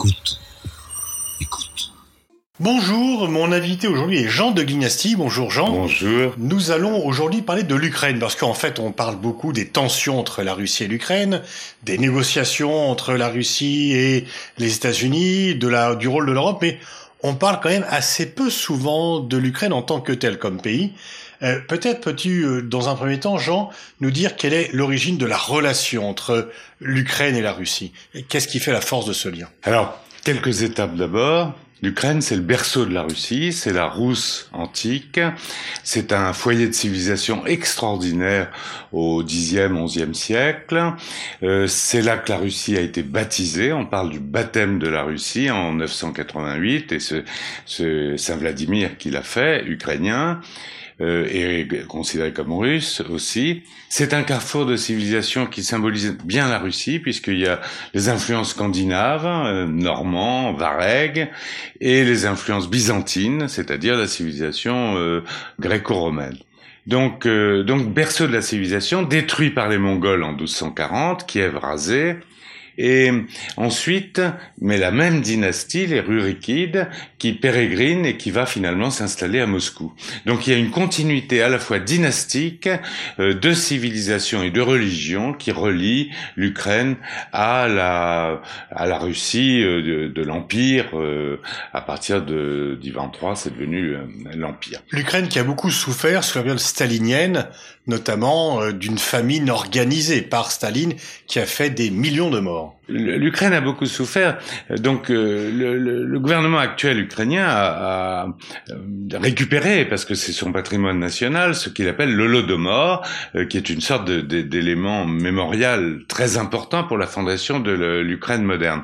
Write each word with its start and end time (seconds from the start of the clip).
Écoute. 0.00 0.40
Écoute. 1.42 1.92
Bonjour, 2.58 3.28
mon 3.28 3.52
invité 3.52 3.86
aujourd'hui 3.86 4.20
est 4.20 4.28
Jean 4.28 4.50
de 4.50 4.62
Glignasti. 4.62 5.14
Bonjour 5.14 5.50
Jean. 5.50 5.68
Bonjour. 5.68 6.32
Nous 6.38 6.70
allons 6.70 7.04
aujourd'hui 7.04 7.42
parler 7.42 7.64
de 7.64 7.74
l'Ukraine 7.74 8.18
parce 8.18 8.34
qu'en 8.34 8.54
fait 8.54 8.78
on 8.78 8.92
parle 8.92 9.16
beaucoup 9.16 9.52
des 9.52 9.68
tensions 9.68 10.18
entre 10.18 10.42
la 10.42 10.54
Russie 10.54 10.84
et 10.84 10.88
l'Ukraine, 10.88 11.42
des 11.82 11.98
négociations 11.98 12.90
entre 12.90 13.12
la 13.12 13.28
Russie 13.28 13.92
et 13.92 14.24
les 14.56 14.74
États-Unis, 14.74 15.56
de 15.56 15.68
la, 15.68 15.94
du 15.94 16.08
rôle 16.08 16.24
de 16.24 16.32
l'Europe, 16.32 16.60
mais 16.62 16.78
on 17.22 17.34
parle 17.34 17.60
quand 17.62 17.68
même 17.68 17.86
assez 17.90 18.24
peu 18.24 18.48
souvent 18.48 19.20
de 19.20 19.36
l'Ukraine 19.36 19.74
en 19.74 19.82
tant 19.82 20.00
que 20.00 20.12
tel 20.12 20.38
comme 20.38 20.62
pays. 20.62 20.94
Euh, 21.42 21.60
Peut-être 21.66 22.00
peux-tu, 22.00 22.44
euh, 22.44 22.62
dans 22.62 22.88
un 22.88 22.94
premier 22.94 23.20
temps, 23.20 23.38
Jean, 23.38 23.70
nous 24.00 24.10
dire 24.10 24.36
quelle 24.36 24.52
est 24.52 24.72
l'origine 24.72 25.18
de 25.18 25.26
la 25.26 25.36
relation 25.36 26.08
entre 26.08 26.50
l'Ukraine 26.80 27.36
et 27.36 27.42
la 27.42 27.52
Russie 27.52 27.92
Qu'est-ce 28.28 28.48
qui 28.48 28.60
fait 28.60 28.72
la 28.72 28.80
force 28.80 29.06
de 29.06 29.12
ce 29.12 29.28
lien? 29.28 29.48
Alors, 29.62 29.98
quelques 30.24 30.62
étapes 30.62 30.96
d'abord. 30.96 31.54
L'Ukraine, 31.82 32.20
c'est 32.20 32.36
le 32.36 32.42
berceau 32.42 32.84
de 32.84 32.92
la 32.92 33.02
Russie, 33.02 33.54
c'est 33.54 33.72
la 33.72 33.86
Rousse 33.86 34.50
antique, 34.52 35.18
c'est 35.82 36.12
un 36.12 36.34
foyer 36.34 36.68
de 36.68 36.72
civilisation 36.72 37.46
extraordinaire 37.46 38.50
au 38.92 39.22
Xe, 39.24 39.70
XIe 39.70 40.14
siècle. 40.14 40.92
Euh, 41.42 41.66
c'est 41.66 42.02
là 42.02 42.18
que 42.18 42.30
la 42.30 42.36
Russie 42.36 42.76
a 42.76 42.82
été 42.82 43.02
baptisée. 43.02 43.72
On 43.72 43.86
parle 43.86 44.10
du 44.10 44.20
baptême 44.20 44.78
de 44.78 44.88
la 44.88 45.04
Russie 45.04 45.50
en 45.50 45.72
988 45.72 46.92
et 46.92 47.00
ce, 47.00 47.24
ce 47.64 48.14
Saint 48.18 48.36
Vladimir 48.36 48.98
qui 48.98 49.10
l'a 49.10 49.22
fait, 49.22 49.64
ukrainien. 49.64 50.42
Euh, 51.00 51.26
et 51.30 51.66
considéré 51.88 52.32
comme 52.32 52.52
russe 52.52 53.02
aussi. 53.08 53.62
C'est 53.88 54.12
un 54.12 54.22
carrefour 54.22 54.66
de 54.66 54.76
civilisation 54.76 55.46
qui 55.46 55.62
symbolise 55.62 56.18
bien 56.24 56.46
la 56.48 56.58
Russie, 56.58 56.98
puisqu'il 56.98 57.38
y 57.38 57.46
a 57.46 57.60
les 57.94 58.10
influences 58.10 58.50
scandinaves, 58.50 59.24
euh, 59.24 59.66
normands, 59.66 60.52
varègues, 60.52 61.30
et 61.80 62.04
les 62.04 62.26
influences 62.26 62.68
byzantines, 62.68 63.48
c'est-à-dire 63.48 63.96
la 63.96 64.06
civilisation 64.06 64.96
euh, 64.98 65.22
gréco-romaine. 65.58 66.36
Donc, 66.86 67.26
euh, 67.26 67.62
donc 67.62 67.92
berceau 67.92 68.26
de 68.26 68.32
la 68.32 68.42
civilisation, 68.42 69.02
détruit 69.02 69.50
par 69.50 69.68
les 69.68 69.78
Mongols 69.78 70.22
en 70.22 70.32
1240, 70.32 71.26
Kiev 71.26 71.56
rasé, 71.56 72.16
et 72.82 73.10
ensuite, 73.56 74.22
mais 74.60 74.78
la 74.78 74.90
même 74.90 75.20
dynastie, 75.20 75.86
les 75.86 76.00
Rurikides, 76.00 76.88
qui 77.18 77.32
pérégrine 77.32 78.06
et 78.06 78.16
qui 78.16 78.30
va 78.30 78.46
finalement 78.46 78.90
s'installer 78.90 79.40
à 79.40 79.46
Moscou. 79.46 79.92
Donc 80.24 80.46
il 80.46 80.52
y 80.52 80.56
a 80.56 80.58
une 80.58 80.70
continuité 80.70 81.42
à 81.42 81.50
la 81.50 81.58
fois 81.58 81.78
dynastique 81.78 82.68
euh, 83.18 83.34
de 83.34 83.52
civilisation 83.52 84.42
et 84.42 84.50
de 84.50 84.60
religion 84.62 85.34
qui 85.34 85.52
relie 85.52 86.10
l'Ukraine 86.36 86.96
à 87.32 87.68
la 87.68 88.40
à 88.70 88.86
la 88.86 88.98
Russie 88.98 89.62
euh, 89.62 89.82
de, 89.82 90.08
de 90.08 90.22
l'empire 90.22 90.86
euh, 90.94 91.40
à 91.72 91.80
partir 91.82 92.22
de 92.22 92.78
d'Ivan 92.80 93.10
III, 93.12 93.32
c'est 93.36 93.52
devenu 93.52 93.94
euh, 93.94 94.06
l'empire. 94.34 94.80
L'Ukraine 94.90 95.28
qui 95.28 95.38
a 95.38 95.44
beaucoup 95.44 95.70
souffert 95.70 96.24
sous 96.24 96.38
la 96.38 96.42
période 96.42 96.60
stalinienne, 96.60 97.46
notamment 97.86 98.62
euh, 98.62 98.72
d'une 98.72 98.98
famine 98.98 99.50
organisée 99.50 100.22
par 100.22 100.50
Staline 100.50 100.94
qui 101.26 101.38
a 101.38 101.46
fait 101.46 101.70
des 101.70 101.90
millions 101.90 102.30
de 102.30 102.40
morts. 102.40 102.69
L'Ukraine 102.88 103.52
a 103.52 103.60
beaucoup 103.60 103.86
souffert. 103.86 104.38
Donc 104.70 105.10
euh, 105.10 105.50
le, 105.50 105.78
le, 105.78 106.04
le, 106.04 106.20
gouvernement 106.20 106.58
actuel 106.58 106.98
ukrainien 106.98 107.46
a, 107.46 108.26
a, 108.26 108.34
récupéré, 109.14 109.84
parce 109.84 110.04
que 110.04 110.14
c'est 110.14 110.32
son 110.32 110.52
patrimoine 110.52 110.98
national, 110.98 111.54
ce 111.54 111.68
qu'il 111.68 111.88
appelle 111.88 112.12
l'Holodomor, 112.14 113.06
euh, 113.36 113.44
qui 113.44 113.56
est 113.56 113.70
une 113.70 113.80
sorte 113.80 114.10
d'élément 114.10 115.06
mémorial 115.06 116.00
très 116.08 116.36
important 116.36 116.84
pour 116.84 116.98
la 116.98 117.06
fondation 117.06 117.60
de 117.60 118.00
l'Ukraine 118.00 118.42
moderne. 118.42 118.82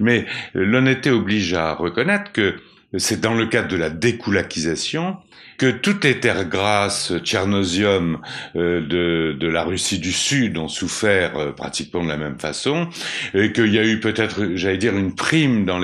Mais 0.00 0.26
l'honnêteté 0.54 1.10
oblige 1.10 1.54
à 1.54 1.74
reconnaître 1.74 2.32
que 2.32 2.56
c'est 2.96 3.20
dans 3.20 3.34
le 3.34 3.46
cadre 3.46 3.68
de 3.68 3.76
la 3.76 3.90
découlakisation 3.90 5.16
que 5.56 5.70
toutes 5.70 6.04
les 6.04 6.20
terres 6.20 6.44
grasses 6.44 7.12
Tchernosium 7.22 8.18
euh, 8.56 8.80
de, 8.80 9.36
de, 9.38 9.48
la 9.48 9.64
Russie 9.64 9.98
du 9.98 10.12
Sud 10.12 10.58
ont 10.58 10.68
souffert 10.68 11.36
euh, 11.36 11.52
pratiquement 11.52 12.02
de 12.02 12.08
la 12.08 12.16
même 12.16 12.38
façon, 12.38 12.88
et 13.34 13.52
qu'il 13.52 13.72
y 13.72 13.78
a 13.78 13.84
eu 13.84 14.00
peut-être, 14.00 14.54
j'allais 14.54 14.78
dire, 14.78 14.96
une 14.96 15.14
prime 15.14 15.64
dans 15.64 15.80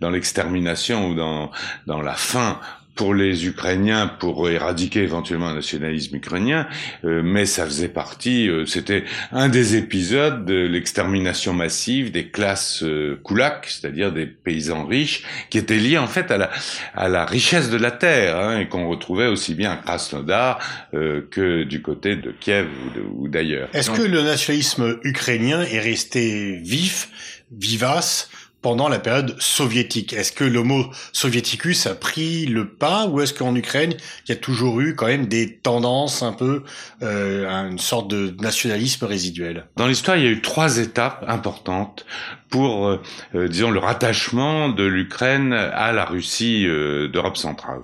dans 0.00 0.10
l'extermination 0.10 1.08
ou 1.08 1.14
dans 1.14 1.50
dans 1.86 2.02
la 2.02 2.14
fin 2.14 2.60
pour 2.96 3.14
les 3.14 3.46
Ukrainiens 3.46 4.08
pour 4.08 4.48
éradiquer 4.48 5.02
éventuellement 5.02 5.48
un 5.48 5.54
nationalisme 5.54 6.16
ukrainien, 6.16 6.66
euh, 7.04 7.22
mais 7.22 7.46
ça 7.46 7.64
faisait 7.66 7.88
partie, 7.88 8.48
euh, 8.48 8.66
c'était 8.66 9.04
un 9.32 9.48
des 9.48 9.76
épisodes 9.76 10.44
de 10.44 10.66
l'extermination 10.66 11.52
massive 11.52 12.10
des 12.10 12.28
classes 12.28 12.82
euh, 12.82 13.20
koulaks, 13.22 13.66
c'est-à-dire 13.68 14.12
des 14.12 14.26
paysans 14.26 14.86
riches, 14.86 15.22
qui 15.50 15.58
étaient 15.58 15.78
liés 15.78 15.98
en 15.98 16.06
fait 16.06 16.30
à 16.30 16.38
la, 16.38 16.50
à 16.94 17.08
la 17.08 17.26
richesse 17.26 17.70
de 17.70 17.76
la 17.76 17.90
terre, 17.90 18.38
hein, 18.38 18.60
et 18.60 18.68
qu'on 18.68 18.88
retrouvait 18.88 19.26
aussi 19.26 19.54
bien 19.54 19.72
à 19.72 19.76
Krasnodar 19.76 20.58
euh, 20.94 21.22
que 21.30 21.64
du 21.64 21.82
côté 21.82 22.16
de 22.16 22.32
Kiev 22.32 22.66
ou 23.14 23.28
d'ailleurs. 23.28 23.68
Est-ce 23.74 23.90
que 23.90 24.02
le 24.02 24.22
nationalisme 24.22 24.98
ukrainien 25.04 25.62
est 25.62 25.80
resté 25.80 26.56
vif, 26.62 27.08
vivace 27.52 28.30
pendant 28.62 28.88
la 28.88 28.98
période 28.98 29.36
soviétique. 29.38 30.12
Est-ce 30.12 30.32
que 30.32 30.44
l'homo 30.44 30.86
soviéticus 31.12 31.86
a 31.86 31.94
pris 31.94 32.46
le 32.46 32.68
pas 32.68 33.06
ou 33.06 33.20
est-ce 33.20 33.32
qu'en 33.34 33.54
Ukraine, 33.54 33.94
il 34.26 34.30
y 34.30 34.32
a 34.32 34.36
toujours 34.36 34.80
eu 34.80 34.94
quand 34.94 35.06
même 35.06 35.26
des 35.26 35.56
tendances 35.58 36.22
un 36.22 36.32
peu 36.32 36.64
euh, 37.02 37.48
à 37.48 37.68
une 37.68 37.78
sorte 37.78 38.08
de 38.08 38.34
nationalisme 38.40 39.04
résiduel? 39.04 39.66
Dans 39.76 39.86
l'histoire, 39.86 40.16
il 40.16 40.24
y 40.24 40.26
a 40.26 40.30
eu 40.30 40.42
trois 40.42 40.78
étapes 40.78 41.24
importantes 41.28 42.06
pour, 42.48 42.88
euh, 42.88 43.48
disons, 43.48 43.70
le 43.70 43.78
rattachement 43.78 44.68
de 44.68 44.84
l'Ukraine 44.84 45.52
à 45.52 45.92
la 45.92 46.04
Russie 46.04 46.66
euh, 46.66 47.08
d'Europe 47.08 47.36
centrale. 47.36 47.80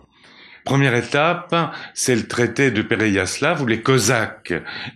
Première 0.64 0.94
étape, 0.94 1.54
c'est 1.92 2.14
le 2.14 2.26
traité 2.26 2.70
de 2.70 2.82
Pereyaslav 2.82 3.62
où 3.62 3.66
les 3.66 3.80
Cosaques 3.80 4.54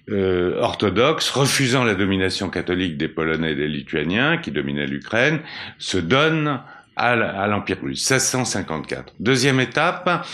euh, 0.08 0.60
orthodoxes, 0.60 1.30
refusant 1.30 1.82
la 1.82 1.94
domination 1.94 2.50
catholique 2.50 2.96
des 2.96 3.08
Polonais 3.08 3.52
et 3.52 3.56
des 3.56 3.66
Lituaniens 3.66 4.36
qui 4.38 4.52
dominaient 4.52 4.86
l'Ukraine, 4.86 5.40
se 5.78 5.98
donnent 5.98 6.60
à 6.96 7.46
l'Empire 7.46 7.76
russe, 7.82 8.10
1654. 8.10 9.14
Deuxième 9.20 9.60
étape, 9.60 10.26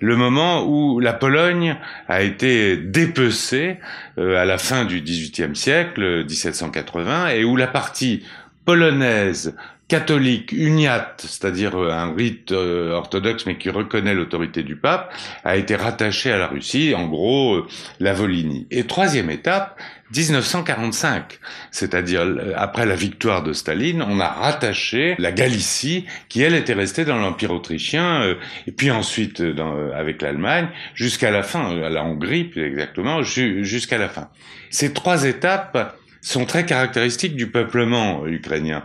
le 0.00 0.16
moment 0.16 0.64
où 0.66 0.98
la 0.98 1.12
Pologne 1.12 1.76
a 2.08 2.22
été 2.22 2.76
dépecée 2.76 3.78
euh, 4.18 4.36
à 4.36 4.44
la 4.44 4.58
fin 4.58 4.84
du 4.84 5.00
XVIIIe 5.00 5.54
siècle, 5.54 6.24
1780, 6.24 7.28
et 7.28 7.44
où 7.44 7.54
la 7.54 7.68
partie 7.68 8.24
polonaise 8.64 9.54
catholique 9.88 10.52
uniate, 10.52 11.24
c'est-à-dire 11.26 11.74
euh, 11.74 11.90
un 11.90 12.14
rite 12.14 12.52
euh, 12.52 12.92
orthodoxe 12.92 13.46
mais 13.46 13.56
qui 13.56 13.70
reconnaît 13.70 14.14
l'autorité 14.14 14.62
du 14.62 14.76
pape, 14.76 15.12
a 15.44 15.56
été 15.56 15.76
rattaché 15.76 16.30
à 16.30 16.36
la 16.36 16.46
Russie, 16.46 16.94
en 16.94 17.08
gros 17.08 17.54
euh, 17.54 17.66
la 17.98 18.12
Volhynie. 18.12 18.66
Et 18.70 18.84
troisième 18.84 19.30
étape, 19.30 19.80
1945, 20.14 21.38
c'est-à-dire 21.70 22.26
après 22.56 22.86
la 22.86 22.94
victoire 22.94 23.42
de 23.42 23.52
Staline, 23.52 24.02
on 24.02 24.20
a 24.20 24.28
rattaché 24.28 25.16
la 25.18 25.32
Galicie, 25.32 26.06
qui 26.28 26.42
elle 26.42 26.54
était 26.54 26.74
restée 26.74 27.04
dans 27.04 27.16
l'Empire 27.16 27.50
autrichien, 27.50 28.36
et 28.66 28.72
puis 28.72 28.90
ensuite 28.90 29.42
dans, 29.42 29.90
avec 29.92 30.22
l'Allemagne, 30.22 30.68
jusqu'à 30.94 31.30
la 31.30 31.42
fin, 31.42 31.78
à 31.82 31.90
la 31.90 32.04
Hongrie 32.04 32.44
plus 32.44 32.64
exactement, 32.64 33.22
jusqu'à 33.22 33.98
la 33.98 34.08
fin. 34.08 34.30
Ces 34.70 34.94
trois 34.94 35.24
étapes 35.24 35.98
sont 36.22 36.46
très 36.46 36.64
caractéristiques 36.64 37.36
du 37.36 37.50
peuplement 37.50 38.26
ukrainien. 38.26 38.84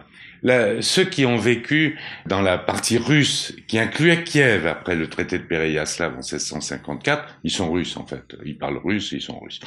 Ceux 0.81 1.05
qui 1.05 1.25
ont 1.25 1.37
vécu 1.37 1.97
dans 2.25 2.41
la 2.41 2.57
partie 2.57 2.97
russe, 2.97 3.55
qui 3.67 3.79
incluait 3.79 4.23
Kiev 4.23 4.67
après 4.67 4.95
le 4.95 5.07
traité 5.07 5.37
de 5.37 5.43
Pereyaslav 5.43 6.13
en 6.13 6.17
1654, 6.17 7.39
ils 7.43 7.51
sont 7.51 7.71
russes 7.71 7.95
en 7.95 8.05
fait. 8.05 8.35
Ils 8.45 8.57
parlent 8.57 8.81
russe, 8.83 9.11
ils 9.13 9.21
sont 9.21 9.39
russes. 9.39 9.61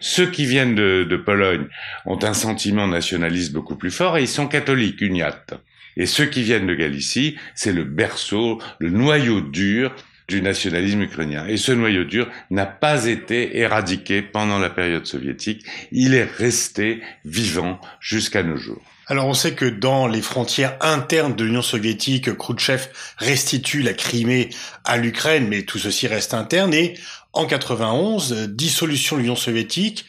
Ceux 0.00 0.30
qui 0.30 0.44
viennent 0.44 0.74
de, 0.74 1.06
de 1.08 1.16
Pologne 1.16 1.66
ont 2.06 2.18
un 2.22 2.34
sentiment 2.34 2.88
nationaliste 2.88 3.52
beaucoup 3.52 3.76
plus 3.76 3.92
fort 3.92 4.18
et 4.18 4.22
ils 4.22 4.28
sont 4.28 4.48
catholiques, 4.48 5.00
uniates. 5.00 5.54
Et 5.96 6.06
ceux 6.06 6.26
qui 6.26 6.42
viennent 6.42 6.66
de 6.66 6.74
Galicie, 6.74 7.36
c'est 7.54 7.72
le 7.72 7.84
berceau, 7.84 8.60
le 8.80 8.90
noyau 8.90 9.40
dur 9.40 9.94
du 10.28 10.42
nationalisme 10.42 11.02
ukrainien. 11.02 11.46
Et 11.46 11.56
ce 11.56 11.72
noyau 11.72 12.04
dur 12.04 12.28
n'a 12.50 12.66
pas 12.66 13.06
été 13.06 13.58
éradiqué 13.58 14.22
pendant 14.22 14.58
la 14.58 14.70
période 14.70 15.06
soviétique. 15.06 15.64
Il 15.92 16.14
est 16.14 16.24
resté 16.24 17.00
vivant 17.24 17.80
jusqu'à 18.00 18.42
nos 18.42 18.56
jours. 18.56 18.82
Alors 19.08 19.28
on 19.28 19.34
sait 19.34 19.54
que 19.54 19.66
dans 19.66 20.08
les 20.08 20.20
frontières 20.20 20.76
internes 20.80 21.36
de 21.36 21.44
l'Union 21.44 21.62
soviétique, 21.62 22.36
Khrouchtchev 22.36 22.88
restitue 23.18 23.82
la 23.82 23.94
Crimée 23.94 24.50
à 24.82 24.96
l'Ukraine, 24.96 25.46
mais 25.46 25.62
tout 25.62 25.78
ceci 25.78 26.08
reste 26.08 26.34
interne. 26.34 26.74
Et 26.74 26.98
en 27.32 27.46
91, 27.46 28.48
dissolution 28.48 29.14
de 29.14 29.20
l'Union 29.20 29.36
soviétique, 29.36 30.06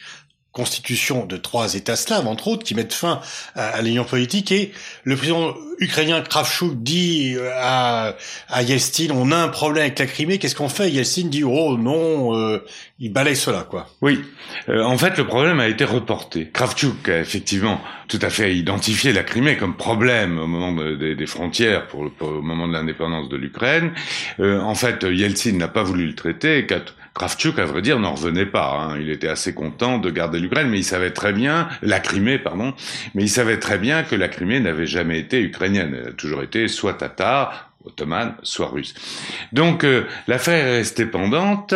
constitution 0.58 1.24
de 1.24 1.36
trois 1.36 1.76
États 1.76 1.94
slaves, 1.94 2.26
entre 2.26 2.48
autres, 2.48 2.64
qui 2.64 2.74
mettent 2.74 2.92
fin 2.92 3.20
à, 3.54 3.80
l'union 3.80 4.02
politique. 4.02 4.50
Et 4.50 4.72
le 5.04 5.14
président 5.14 5.54
ukrainien 5.78 6.20
Kravchuk 6.20 6.82
dit 6.82 7.36
euh, 7.36 7.52
à, 7.54 8.16
à 8.48 8.62
Yeltsin, 8.64 9.10
on 9.12 9.30
a 9.30 9.36
un 9.36 9.46
problème 9.46 9.84
avec 9.84 10.00
la 10.00 10.06
Crimée, 10.06 10.38
qu'est-ce 10.38 10.56
qu'on 10.56 10.68
fait? 10.68 10.90
Yeltsin 10.90 11.28
dit, 11.28 11.44
oh 11.44 11.76
non, 11.78 12.36
euh, 12.36 12.64
il 12.98 13.12
balaye 13.12 13.36
cela, 13.36 13.64
quoi. 13.70 13.86
Oui, 14.00 14.20
euh, 14.68 14.82
en 14.82 14.98
fait, 14.98 15.16
le 15.16 15.28
problème 15.28 15.60
a 15.60 15.68
été 15.68 15.84
reporté. 15.84 16.50
Kravchuk 16.52 17.08
a 17.08 17.20
effectivement 17.20 17.80
tout 18.08 18.18
à 18.20 18.28
fait 18.28 18.56
identifié 18.56 19.12
la 19.12 19.22
Crimée 19.22 19.56
comme 19.56 19.76
problème 19.76 20.40
au 20.40 20.48
moment 20.48 20.72
des 20.72 21.26
frontières, 21.26 21.86
pour, 21.86 22.10
au 22.20 22.42
moment 22.42 22.66
de 22.66 22.72
l'indépendance 22.72 23.28
de 23.28 23.36
l'Ukraine. 23.36 23.92
en 24.40 24.74
fait, 24.74 25.04
Yeltsin 25.04 25.52
n'a 25.52 25.68
pas 25.68 25.84
voulu 25.84 26.06
le 26.06 26.14
traiter. 26.16 26.66
Kravchuk, 27.18 27.58
à 27.58 27.66
vrai 27.66 27.82
dire, 27.82 27.98
n'en 27.98 28.14
revenait 28.14 28.46
pas. 28.46 28.70
Hein. 28.70 28.98
Il 29.00 29.10
était 29.10 29.28
assez 29.28 29.52
content 29.52 29.98
de 29.98 30.08
garder 30.08 30.38
l'Ukraine, 30.38 30.68
mais 30.68 30.78
il 30.78 30.84
savait 30.84 31.10
très 31.10 31.32
bien, 31.32 31.68
la 31.82 32.00
Crimée, 32.00 32.38
pardon, 32.38 32.72
mais 33.14 33.24
il 33.24 33.28
savait 33.28 33.58
très 33.58 33.76
bien 33.76 34.04
que 34.04 34.14
la 34.14 34.28
Crimée 34.28 34.60
n'avait 34.60 34.86
jamais 34.86 35.18
été 35.18 35.40
ukrainienne. 35.40 35.96
Elle 36.00 36.08
a 36.08 36.12
toujours 36.12 36.42
été 36.42 36.68
soit 36.68 36.94
tatar, 36.94 37.67
ottomane, 37.84 38.34
soit 38.42 38.68
russe. 38.68 38.94
Donc 39.52 39.84
euh, 39.84 40.04
l'affaire 40.26 40.66
est 40.66 40.76
restée 40.78 41.06
pendante 41.06 41.74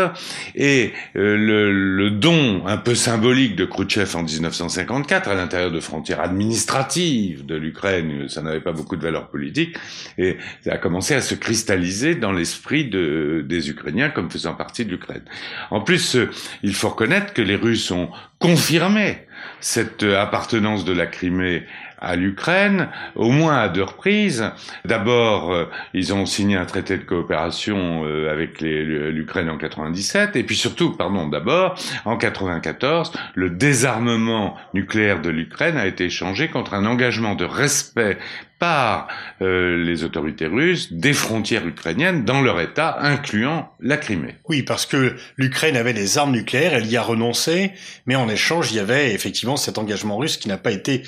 et 0.55 0.93
euh, 1.17 1.37
le, 1.37 2.11
don 2.11 2.67
un 2.67 2.77
peu 2.77 2.95
symbolique 2.95 3.57
de 3.57 3.65
Khrouchtchev 3.65 4.17
en 4.17 4.23
1954 4.23 5.29
à 5.29 5.35
l'intérieur 5.35 5.71
de 5.71 5.81
frontières 5.81 6.21
administratives 6.21 7.47
de 7.47 7.55
l'Ukraine, 7.55 8.29
ça 8.29 8.43
n'avait 8.43 8.61
pas 8.61 8.73
beaucoup 8.73 8.97
de 8.97 9.03
valeur 9.03 9.29
politique 9.29 9.77
et 10.19 10.37
ça 10.65 10.75
a 10.75 10.79
commencé 10.79 11.15
à 11.15 11.21
se 11.21 11.35
cristalliser 11.35 12.15
dans 12.15 12.33
l'esprit 12.33 12.89
de, 12.89 13.45
des 13.47 13.71
Ukrainiens 13.71 14.11
comme 14.11 14.31
faisant 14.31 14.55
partie 14.55 14.85
de 14.85 14.91
l'Ukraine. 14.91 15.25
En 15.71 15.81
plus, 15.81 16.17
euh, 16.17 16.31
il 16.63 16.75
faut 16.75 16.91
reconnaître 16.91 17.33
que 17.33 17.43
les 17.43 17.57
Russes 17.57 17.91
ont 17.91 18.11
confirmé 18.39 19.19
cette 19.61 20.03
appartenance 20.03 20.85
de 20.85 20.93
la 20.93 21.07
Crimée 21.07 21.65
à 22.03 22.17
l'Ukraine, 22.17 22.89
au 23.15 23.31
moins 23.31 23.59
à 23.59 23.69
deux 23.69 23.85
reprises. 23.85 24.51
D'abord, 24.85 25.53
euh, 25.53 25.71
ils 25.95 26.13
ont 26.13 26.27
signé 26.27 26.57
un 26.57 26.67
traité 26.67 26.99
de 26.99 27.05
coopération 27.05 28.03
euh, 28.05 28.31
avec 28.31 28.61
l'Ukraine 28.61 29.49
en 29.49 29.57
97, 29.57 30.37
et 30.37 30.43
puis 30.43 30.57
surtout, 30.57 30.97
pardon, 30.97 31.29
d'abord, 31.29 31.77
en 32.05 32.17
94, 32.17 33.13
le 33.35 33.51
désarmement 33.51 34.57
nucléaire 34.75 35.23
de 35.23 35.31
l'Ukraine 35.31 35.77
a 35.77 35.87
été 35.87 36.07
échangé 36.07 36.49
contre 36.49 36.75
un 36.75 36.85
engagement 36.85 37.35
de 37.35 37.45
respect 37.45 38.19
par 38.63 39.09
euh, 39.41 39.83
les 39.85 40.05
autorités 40.05 40.47
russes 40.47 40.93
des 40.93 41.15
frontières 41.15 41.67
ukrainiennes 41.67 42.25
dans 42.25 42.41
leur 42.43 42.61
État, 42.61 42.97
incluant 43.01 43.69
la 43.81 43.97
Crimée. 43.97 44.37
Oui, 44.49 44.63
parce 44.63 44.87
que 44.87 45.17
l'Ukraine 45.37 45.77
avait 45.77 45.93
des 45.93 46.17
armes 46.17 46.31
nucléaires, 46.31 46.73
elle 46.73 46.87
y 46.87 46.97
a 46.97 47.03
renoncé, 47.03 47.73
mais 48.07 48.15
en 48.15 48.29
échange, 48.29 48.71
il 48.71 48.77
y 48.77 48.79
avait 48.79 49.15
effectivement 49.15 49.57
cet 49.57 49.79
engagement 49.79 50.17
russe 50.17 50.37
qui 50.37 50.47
n'a 50.47 50.59
pas 50.59 50.71
été 50.71 51.03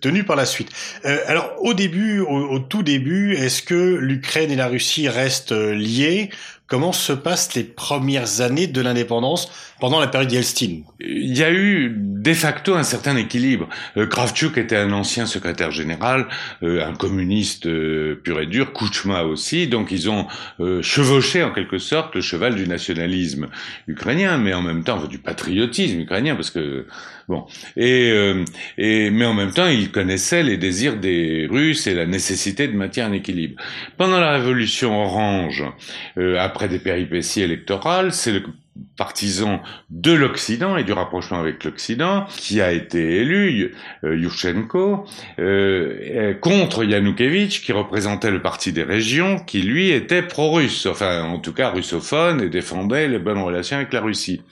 tenu 0.00 0.22
par 0.22 0.36
la 0.36 0.39
suite. 0.46 0.70
Euh, 1.04 1.18
alors, 1.26 1.54
au 1.60 1.74
début, 1.74 2.20
au, 2.20 2.58
tout 2.58 2.82
début, 2.82 3.34
est-ce 3.34 3.62
que 3.62 3.74
l'Ukraine 3.74 4.50
et 4.50 4.56
la 4.56 4.68
Russie 4.68 5.08
restent 5.08 5.52
euh, 5.52 5.74
liées? 5.74 6.30
Comment 6.66 6.92
se 6.92 7.12
passent 7.12 7.54
les 7.54 7.64
premières 7.64 8.40
années 8.40 8.68
de 8.68 8.80
l'indépendance? 8.80 9.50
Pendant 9.80 9.98
la 9.98 10.06
période 10.06 10.30
Yeltsin 10.30 10.82
Il 11.00 11.36
y 11.36 11.42
a 11.42 11.50
eu 11.50 11.92
de 12.20 12.34
facto 12.34 12.74
un 12.74 12.82
certain 12.82 13.16
équilibre. 13.16 13.68
Euh, 13.96 14.06
Kravchuk 14.06 14.58
était 14.58 14.76
un 14.76 14.92
ancien 14.92 15.26
secrétaire 15.26 15.70
général, 15.70 16.26
euh, 16.62 16.86
un 16.86 16.94
communiste 16.94 17.66
euh, 17.66 18.20
pur 18.22 18.40
et 18.40 18.46
dur, 18.46 18.72
Kuchma 18.72 19.22
aussi, 19.22 19.66
donc 19.66 19.90
ils 19.90 20.10
ont 20.10 20.26
chevauché 20.82 21.42
en 21.42 21.52
quelque 21.52 21.78
sorte 21.78 22.14
le 22.14 22.20
cheval 22.20 22.54
du 22.54 22.68
nationalisme 22.68 23.48
ukrainien, 23.86 24.36
mais 24.36 24.52
en 24.52 24.62
même 24.62 24.84
temps 24.84 25.04
du 25.06 25.18
patriotisme 25.18 26.00
ukrainien, 26.00 26.34
parce 26.34 26.50
que 26.50 26.86
bon, 27.28 27.46
et, 27.76 28.12
et 28.76 29.10
mais 29.10 29.24
en 29.24 29.34
même 29.34 29.52
temps 29.52 29.66
ils 29.66 29.90
connaissaient 29.90 30.42
les 30.42 30.58
désirs 30.58 30.98
des 30.98 31.48
Russes 31.50 31.86
et 31.86 31.94
la 31.94 32.06
nécessité 32.06 32.68
de 32.68 32.76
maintenir 32.76 33.06
un 33.06 33.12
équilibre. 33.12 33.60
Pendant 33.96 34.20
la 34.20 34.32
révolution 34.32 35.02
orange, 35.02 35.64
après 36.38 36.68
des 36.68 36.78
péripéties 36.78 37.42
électorales, 37.42 38.12
c'est 38.12 38.32
le 38.32 38.42
partisan 39.00 39.62
de 39.88 40.12
l'Occident 40.12 40.76
et 40.76 40.84
du 40.84 40.92
rapprochement 40.92 41.40
avec 41.40 41.64
l'Occident, 41.64 42.26
qui 42.36 42.60
a 42.60 42.70
été 42.70 43.16
élu, 43.16 43.74
euh, 44.04 44.14
Yushchenko, 44.14 45.06
euh, 45.38 46.34
contre 46.34 46.84
Yanukovych, 46.84 47.62
qui 47.62 47.72
représentait 47.72 48.30
le 48.30 48.42
parti 48.42 48.74
des 48.74 48.82
régions, 48.82 49.38
qui 49.38 49.62
lui 49.62 49.88
était 49.88 50.20
pro-russe, 50.20 50.84
enfin 50.84 51.22
en 51.22 51.38
tout 51.38 51.54
cas 51.54 51.70
russophone, 51.70 52.42
et 52.42 52.50
défendait 52.50 53.08
les 53.08 53.18
bonnes 53.18 53.38
relations 53.38 53.78
avec 53.78 53.94
la 53.94 54.02
Russie. 54.02 54.42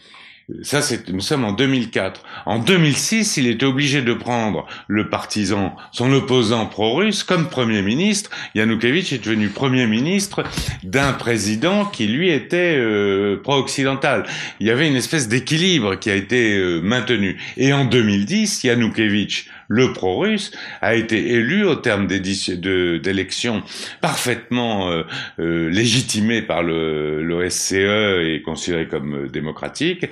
Ça, 0.63 0.81
c'est, 0.81 1.11
nous 1.11 1.21
sommes 1.21 1.45
en 1.45 1.53
2004. 1.53 2.23
En 2.47 2.59
2006, 2.59 3.37
il 3.37 3.49
était 3.49 3.67
obligé 3.67 4.01
de 4.01 4.15
prendre 4.15 4.67
le 4.87 5.11
partisan, 5.11 5.77
son 5.93 6.11
opposant 6.15 6.65
pro-russe, 6.65 7.23
comme 7.23 7.51
premier 7.51 7.83
ministre. 7.83 8.31
Yanukovych 8.55 9.13
est 9.13 9.23
devenu 9.23 9.49
premier 9.49 9.87
ministre 9.87 10.45
d'un 10.85 11.13
président 11.13 11.85
qui, 11.85 12.07
lui, 12.07 12.31
était 12.31 12.77
euh, 12.79 13.37
pro-occidental. 13.43 14.25
Il 14.59 14.67
y 14.67 14.71
avait 14.71 14.89
une 14.89 14.97
espèce 14.97 15.29
d'équilibre 15.29 15.97
qui 15.97 16.09
a 16.09 16.15
été 16.15 16.57
euh, 16.57 16.81
maintenu. 16.81 17.39
Et 17.59 17.75
en 17.75 17.85
2010, 17.85 18.65
Yanukovych 18.65 19.51
le 19.69 19.93
pro-russe, 19.93 20.51
a 20.81 20.95
été 20.95 21.33
élu 21.33 21.65
au 21.65 21.77
terme 21.77 22.07
d'élections 22.07 23.63
parfaitement 24.01 24.91
euh, 24.91 25.03
euh, 25.39 25.69
légitimées 25.69 26.43
par 26.43 26.63
l'OSCE 26.63 27.73
et 27.73 28.43
considérées 28.45 28.89
comme 28.89 29.25
euh, 29.25 29.29
démocratiques. 29.29 30.07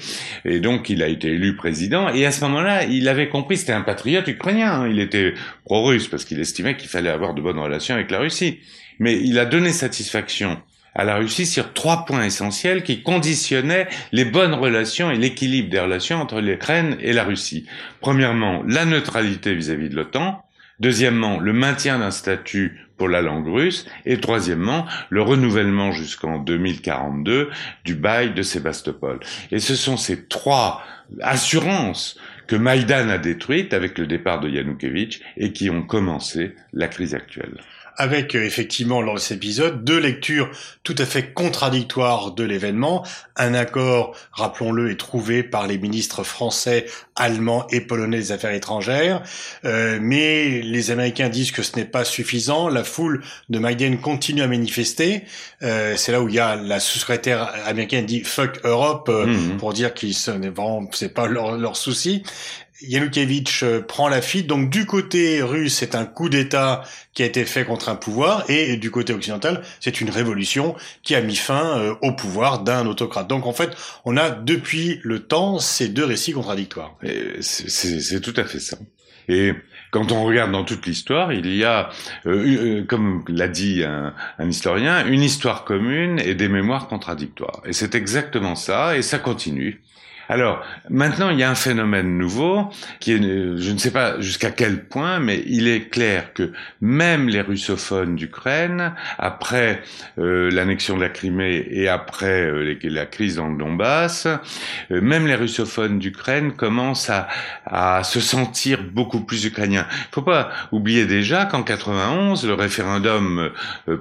Et 0.44 0.60
donc, 0.60 0.90
il 0.90 1.02
a 1.02 1.08
été 1.08 1.28
élu 1.28 1.56
président. 1.56 2.10
Et 2.10 2.26
à 2.26 2.30
ce 2.30 2.42
moment-là, 2.44 2.84
il 2.84 3.08
avait 3.08 3.28
compris, 3.28 3.56
c'était 3.56 3.72
un 3.72 3.80
patriote 3.80 4.28
ukrainien. 4.28 4.82
Hein. 4.82 4.88
il 4.88 5.00
était 5.00 5.34
pro-russe 5.64 6.08
parce 6.08 6.24
qu'il 6.24 6.38
estimait 6.38 6.76
qu'il 6.76 6.88
fallait 6.88 7.10
avoir 7.10 7.34
de 7.34 7.40
bonnes 7.40 7.58
relations 7.58 7.94
avec 7.94 8.10
la 8.10 8.18
Russie. 8.18 8.60
Mais 8.98 9.18
il 9.20 9.38
a 9.38 9.46
donné 9.46 9.70
satisfaction 9.70 10.58
à 10.96 11.04
la 11.04 11.16
Russie 11.16 11.46
sur 11.46 11.72
trois 11.74 12.04
points 12.06 12.24
essentiels 12.24 12.82
qui 12.82 13.02
conditionnaient 13.02 13.86
les 14.12 14.24
bonnes 14.24 14.54
relations 14.54 15.10
et 15.10 15.18
l'équilibre 15.18 15.70
des 15.70 15.78
relations 15.78 16.20
entre 16.20 16.40
l'Ukraine 16.40 16.96
et 17.00 17.12
la 17.12 17.22
Russie. 17.22 17.66
Premièrement, 18.00 18.62
la 18.66 18.86
neutralité 18.86 19.54
vis-à-vis 19.54 19.90
de 19.90 19.96
l'OTAN. 19.96 20.42
Deuxièmement, 20.80 21.38
le 21.38 21.52
maintien 21.52 21.98
d'un 21.98 22.10
statut 22.10 22.80
pour 22.96 23.08
la 23.08 23.22
langue 23.22 23.46
russe. 23.46 23.86
Et 24.06 24.20
troisièmement, 24.20 24.86
le 25.10 25.22
renouvellement 25.22 25.92
jusqu'en 25.92 26.38
2042 26.38 27.50
du 27.84 27.94
bail 27.94 28.32
de 28.32 28.42
Sébastopol. 28.42 29.20
Et 29.52 29.58
ce 29.58 29.74
sont 29.74 29.96
ces 29.96 30.24
trois 30.26 30.82
assurances 31.20 32.18
que 32.46 32.56
Maïdan 32.56 33.08
a 33.10 33.18
détruites 33.18 33.74
avec 33.74 33.98
le 33.98 34.06
départ 34.06 34.40
de 34.40 34.48
Yanukovych 34.48 35.20
et 35.36 35.52
qui 35.52 35.68
ont 35.68 35.82
commencé 35.82 36.54
la 36.72 36.88
crise 36.88 37.14
actuelle 37.14 37.58
avec 37.96 38.34
euh, 38.34 38.44
effectivement 38.44 39.00
lors 39.00 39.14
de 39.14 39.20
cet 39.20 39.36
épisode 39.38 39.84
deux 39.84 39.98
lectures 39.98 40.50
tout 40.82 40.94
à 40.98 41.04
fait 41.04 41.32
contradictoires 41.32 42.32
de 42.32 42.44
l'événement. 42.44 43.04
Un 43.36 43.54
accord, 43.54 44.16
rappelons-le, 44.32 44.90
est 44.90 44.96
trouvé 44.96 45.42
par 45.42 45.66
les 45.66 45.78
ministres 45.78 46.22
français, 46.22 46.86
allemands 47.16 47.66
et 47.70 47.80
polonais 47.80 48.18
des 48.18 48.32
Affaires 48.32 48.52
étrangères, 48.52 49.22
euh, 49.64 49.98
mais 50.00 50.60
les 50.62 50.90
Américains 50.90 51.28
disent 51.28 51.52
que 51.52 51.62
ce 51.62 51.76
n'est 51.76 51.84
pas 51.84 52.04
suffisant. 52.04 52.68
La 52.68 52.84
foule 52.84 53.22
de 53.48 53.58
Maïden 53.58 53.98
continue 53.98 54.42
à 54.42 54.46
manifester. 54.46 55.24
Euh, 55.62 55.94
c'est 55.96 56.12
là 56.12 56.22
où 56.22 56.28
il 56.28 56.34
y 56.34 56.38
a 56.38 56.56
la 56.56 56.80
sous-secrétaire 56.80 57.52
américaine 57.66 58.06
dit 58.06 58.22
"fuck 58.22 58.60
Europe" 58.64 59.08
mmh. 59.08 59.56
pour 59.56 59.72
dire 59.72 59.94
qu'ils 59.94 60.14
ce 60.14 60.30
n'est 60.30 60.48
vraiment 60.48 60.88
c'est 60.92 61.12
pas 61.12 61.26
leur, 61.26 61.58
leur 61.58 61.76
souci. 61.76 62.22
Yanukovych 62.82 63.62
euh, 63.62 63.80
prend 63.80 64.08
la 64.08 64.22
fuite. 64.22 64.46
Donc 64.46 64.70
du 64.70 64.86
côté 64.86 65.42
russe, 65.42 65.76
c'est 65.78 65.94
un 65.94 66.04
coup 66.04 66.28
d'État 66.28 66.84
qui 67.14 67.22
a 67.22 67.26
été 67.26 67.44
fait 67.44 67.64
contre 67.64 67.88
un 67.88 67.96
pouvoir, 67.96 68.44
et 68.48 68.76
du 68.76 68.90
côté 68.90 69.12
occidental, 69.12 69.62
c'est 69.80 70.00
une 70.00 70.10
révolution 70.10 70.76
qui 71.02 71.14
a 71.14 71.20
mis 71.22 71.36
fin 71.36 71.78
euh, 71.78 71.94
au 72.02 72.12
pouvoir 72.12 72.62
d'un 72.62 72.86
autocrate. 72.86 73.28
Donc 73.28 73.46
en 73.46 73.52
fait, 73.52 73.76
on 74.04 74.16
a 74.16 74.30
depuis 74.30 75.00
le 75.02 75.20
temps 75.20 75.58
ces 75.58 75.88
deux 75.88 76.04
récits 76.04 76.32
contradictoires. 76.32 76.96
C'est 77.40 78.20
tout 78.20 78.34
à 78.36 78.44
fait 78.44 78.60
ça. 78.60 78.76
Et 79.28 79.52
quand 79.90 80.12
on 80.12 80.24
regarde 80.24 80.52
dans 80.52 80.64
toute 80.64 80.86
l'histoire, 80.86 81.32
il 81.32 81.54
y 81.56 81.64
a, 81.64 81.88
euh, 82.26 82.84
comme 82.84 83.24
l'a 83.28 83.48
dit 83.48 83.82
un, 83.82 84.14
un, 84.38 84.48
historien, 84.48 85.06
une 85.06 85.22
histoire 85.22 85.64
commune 85.64 86.20
et 86.20 86.34
des 86.34 86.48
mémoires 86.48 86.86
contradictoires. 86.86 87.62
Et 87.64 87.72
c'est 87.72 87.94
exactement 87.94 88.54
ça, 88.54 88.96
et 88.96 89.02
ça 89.02 89.18
continue. 89.18 89.82
Alors, 90.28 90.64
maintenant, 90.90 91.30
il 91.30 91.38
y 91.38 91.44
a 91.44 91.50
un 91.50 91.54
phénomène 91.54 92.18
nouveau 92.18 92.68
qui 92.98 93.12
est, 93.12 93.18
je 93.18 93.72
ne 93.72 93.78
sais 93.78 93.92
pas 93.92 94.20
jusqu'à 94.20 94.50
quel 94.50 94.84
point, 94.84 95.20
mais 95.20 95.42
il 95.46 95.68
est 95.68 95.88
clair 95.88 96.32
que 96.32 96.52
même 96.80 97.28
les 97.28 97.40
russophones 97.40 98.16
d'Ukraine, 98.16 98.94
après 99.18 99.82
euh, 100.18 100.50
l'annexion 100.50 100.96
de 100.96 101.02
la 101.02 101.10
Crimée 101.10 101.66
et 101.70 101.88
après 101.88 102.42
euh, 102.42 102.76
la 102.82 103.06
crise 103.06 103.36
dans 103.36 103.48
le 103.48 103.56
Donbass, 103.56 104.26
euh, 104.90 105.00
même 105.00 105.26
les 105.26 105.36
russophones 105.36 105.98
d'Ukraine 105.98 106.52
commencent 106.52 107.10
à, 107.10 108.02
se 108.02 108.20
sentir 108.20 108.82
beaucoup 108.82 109.20
plus 109.20 109.44
ukrainiens. 109.44 109.86
Il 109.90 110.14
faut 110.14 110.22
pas 110.22 110.50
oublier 110.72 111.06
déjà 111.06 111.44
qu'en 111.44 111.62
91, 111.62 112.46
le 112.46 112.54
référendum 112.54 113.50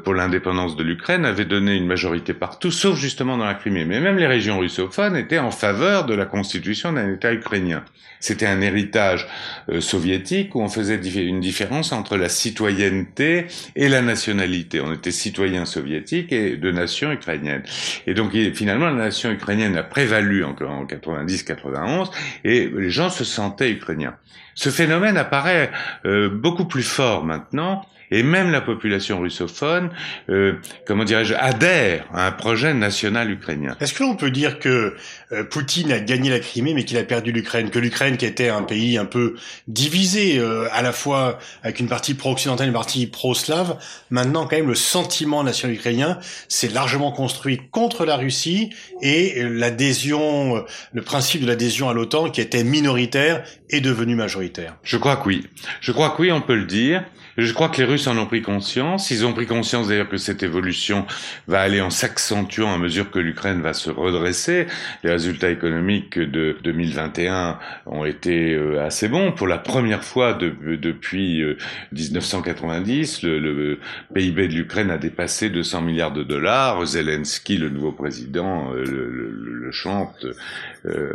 pour 0.04 0.14
l'indépendance 0.14 0.76
de 0.76 0.84
l'Ukraine 0.84 1.26
avait 1.26 1.46
donné 1.46 1.76
une 1.76 1.88
majorité 1.88 2.34
partout, 2.34 2.72
sauf 2.72 2.98
justement 2.98 3.38
dans 3.38 3.46
la 3.46 3.54
Crimée. 3.54 3.86
Mais 3.86 4.00
même 4.00 4.18
les 4.18 4.28
régions 4.28 4.60
russophones 4.60 5.16
étaient 5.16 5.40
en 5.40 5.52
faveur 5.52 6.06
de 6.06 6.15
de 6.16 6.20
la 6.20 6.26
constitution 6.26 6.94
d'un 6.94 7.14
État 7.14 7.34
ukrainien. 7.34 7.84
C'était 8.20 8.46
un 8.46 8.62
héritage 8.62 9.28
euh, 9.70 9.82
soviétique 9.82 10.56
où 10.56 10.62
on 10.62 10.70
faisait 10.70 10.96
une 10.96 11.40
différence 11.40 11.92
entre 11.92 12.18
la 12.18 12.30
citoyenneté 12.30 13.48
et 13.76 13.90
la 13.90 14.02
nationalité. 14.02 14.82
On 14.82 14.94
était 14.94 15.12
citoyen 15.12 15.66
soviétique 15.66 16.32
et 16.32 16.58
de 16.58 16.72
nation 16.72 17.12
ukrainienne. 17.12 17.64
Et 18.08 18.14
donc 18.14 18.32
finalement, 18.54 18.86
la 18.86 19.06
nation 19.06 19.32
ukrainienne 19.32 19.78
a 19.78 19.84
prévalu 19.84 20.44
en, 20.44 20.52
en 20.52 20.86
90-91 20.86 22.10
et 22.44 22.68
les 22.68 22.90
gens 22.90 23.10
se 23.10 23.24
sentaient 23.24 23.72
ukrainiens. 23.72 24.16
Ce 24.56 24.70
phénomène 24.70 25.18
apparaît 25.18 25.70
euh, 26.06 26.30
beaucoup 26.30 26.66
plus 26.66 26.84
fort 26.84 27.26
maintenant 27.26 27.86
et 28.16 28.24
même 28.24 28.50
la 28.50 28.62
population 28.62 29.20
russophone, 29.20 29.90
euh, 30.30 30.54
comment 30.86 31.04
dirais-je, 31.04 31.34
adhère 31.34 32.06
à 32.14 32.28
un 32.28 32.32
projet 32.32 32.74
national 32.74 33.30
ukrainien. 33.30 33.76
Est-ce 33.82 33.94
que 33.94 34.04
l'on 34.04 34.16
peut 34.16 34.32
dire 34.32 34.58
que 34.60 34.96
euh, 35.34 35.44
Poutine 35.44 35.92
a 35.92 36.00
gagné 36.00 36.30
la 36.30 36.40
Crimée, 36.40 36.74
mais 36.74 36.86
qu'il 36.86 36.98
a 36.98 37.04
perdu 37.04 37.34
l'Ukraine, 37.34 37.70
que 37.70 37.78
l'Ukraine, 37.78 38.16
qui 38.16 38.26
était 38.26 38.48
un 38.48 38.64
pays 38.64 38.98
un 38.98 39.04
peu 39.04 39.36
divisé, 39.68 40.40
euh, 40.40 40.70
à 40.72 40.82
la 40.82 40.94
fois 40.94 41.40
avec 41.62 41.82
une 41.82 41.90
partie 41.90 42.14
pro-occidentale 42.14 42.68
et 42.68 42.70
une 42.70 42.74
partie 42.74 43.06
pro-slave, 43.06 43.78
maintenant 44.10 44.48
quand 44.48 44.56
même 44.56 44.70
le 44.70 44.76
sentiment 44.76 45.44
national 45.44 45.76
ukrainien 45.76 46.18
s'est 46.48 46.70
largement 46.70 47.12
construit 47.12 47.60
contre 47.70 48.06
la 48.06 48.16
Russie 48.16 48.70
et 49.02 49.44
l'adhésion, 49.44 50.64
le 50.94 51.02
principe 51.02 51.42
de 51.42 51.48
l'adhésion 51.48 51.90
à 51.90 51.94
l'OTAN, 51.94 52.30
qui 52.30 52.40
était 52.40 52.64
minoritaire, 52.64 53.44
est 53.70 53.82
devenu 53.82 54.16
majoritaire? 54.16 54.78
Je 54.84 54.96
crois 54.96 55.18
que 55.18 55.28
oui. 55.28 55.48
Je 55.82 55.92
crois 55.92 56.12
que 56.12 56.22
oui, 56.22 56.32
on 56.32 56.40
peut 56.40 56.56
le 56.56 56.64
dire. 56.64 57.04
Je 57.38 57.52
crois 57.52 57.68
que 57.68 57.80
les 57.80 57.84
Russes 57.84 58.08
en 58.08 58.18
ont 58.18 58.28
pris 58.28 58.42
conscience. 58.42 59.12
Ils 59.12 59.26
ont 59.26 59.34
pris 59.34 59.46
conscience 59.46 59.90
d'ailleurs 59.90 60.08
que 60.08 60.16
cette 60.16 60.42
évolution 60.42 61.06
va 61.48 61.60
aller 61.60 61.82
en 61.82 61.90
s'accentuant 61.90 62.74
à 62.74 62.78
mesure 62.78 63.12
que 63.12 63.20
l'Ukraine 63.20 63.62
va 63.62 63.74
se 63.74 63.90
redresser. 63.90 64.68
Les 65.04 65.12
résultats 65.12 65.50
économiques 65.50 66.18
de 66.18 66.58
2021 66.64 67.60
ont 67.88 68.06
été 68.06 68.54
euh, 68.54 68.86
assez 68.86 69.10
bons. 69.10 69.34
Pour 69.34 69.48
la 69.48 69.58
première 69.58 70.06
fois 70.06 70.34
depuis 70.34 71.44
1990, 71.92 73.26
euh, 73.26 73.40
le, 73.40 73.80
PIB 74.14 74.48
de 74.48 74.54
l'Ukraine 74.54 74.90
a 74.90 74.98
dépassé 74.98 75.50
200 75.50 75.82
milliards 75.82 76.14
de 76.14 76.24
dollars. 76.24 76.86
Zelensky, 76.86 77.58
le 77.58 77.70
nouveau 77.70 77.92
président, 77.92 78.72
euh, 78.74 78.86
le, 78.86 79.72
chante 79.72 80.26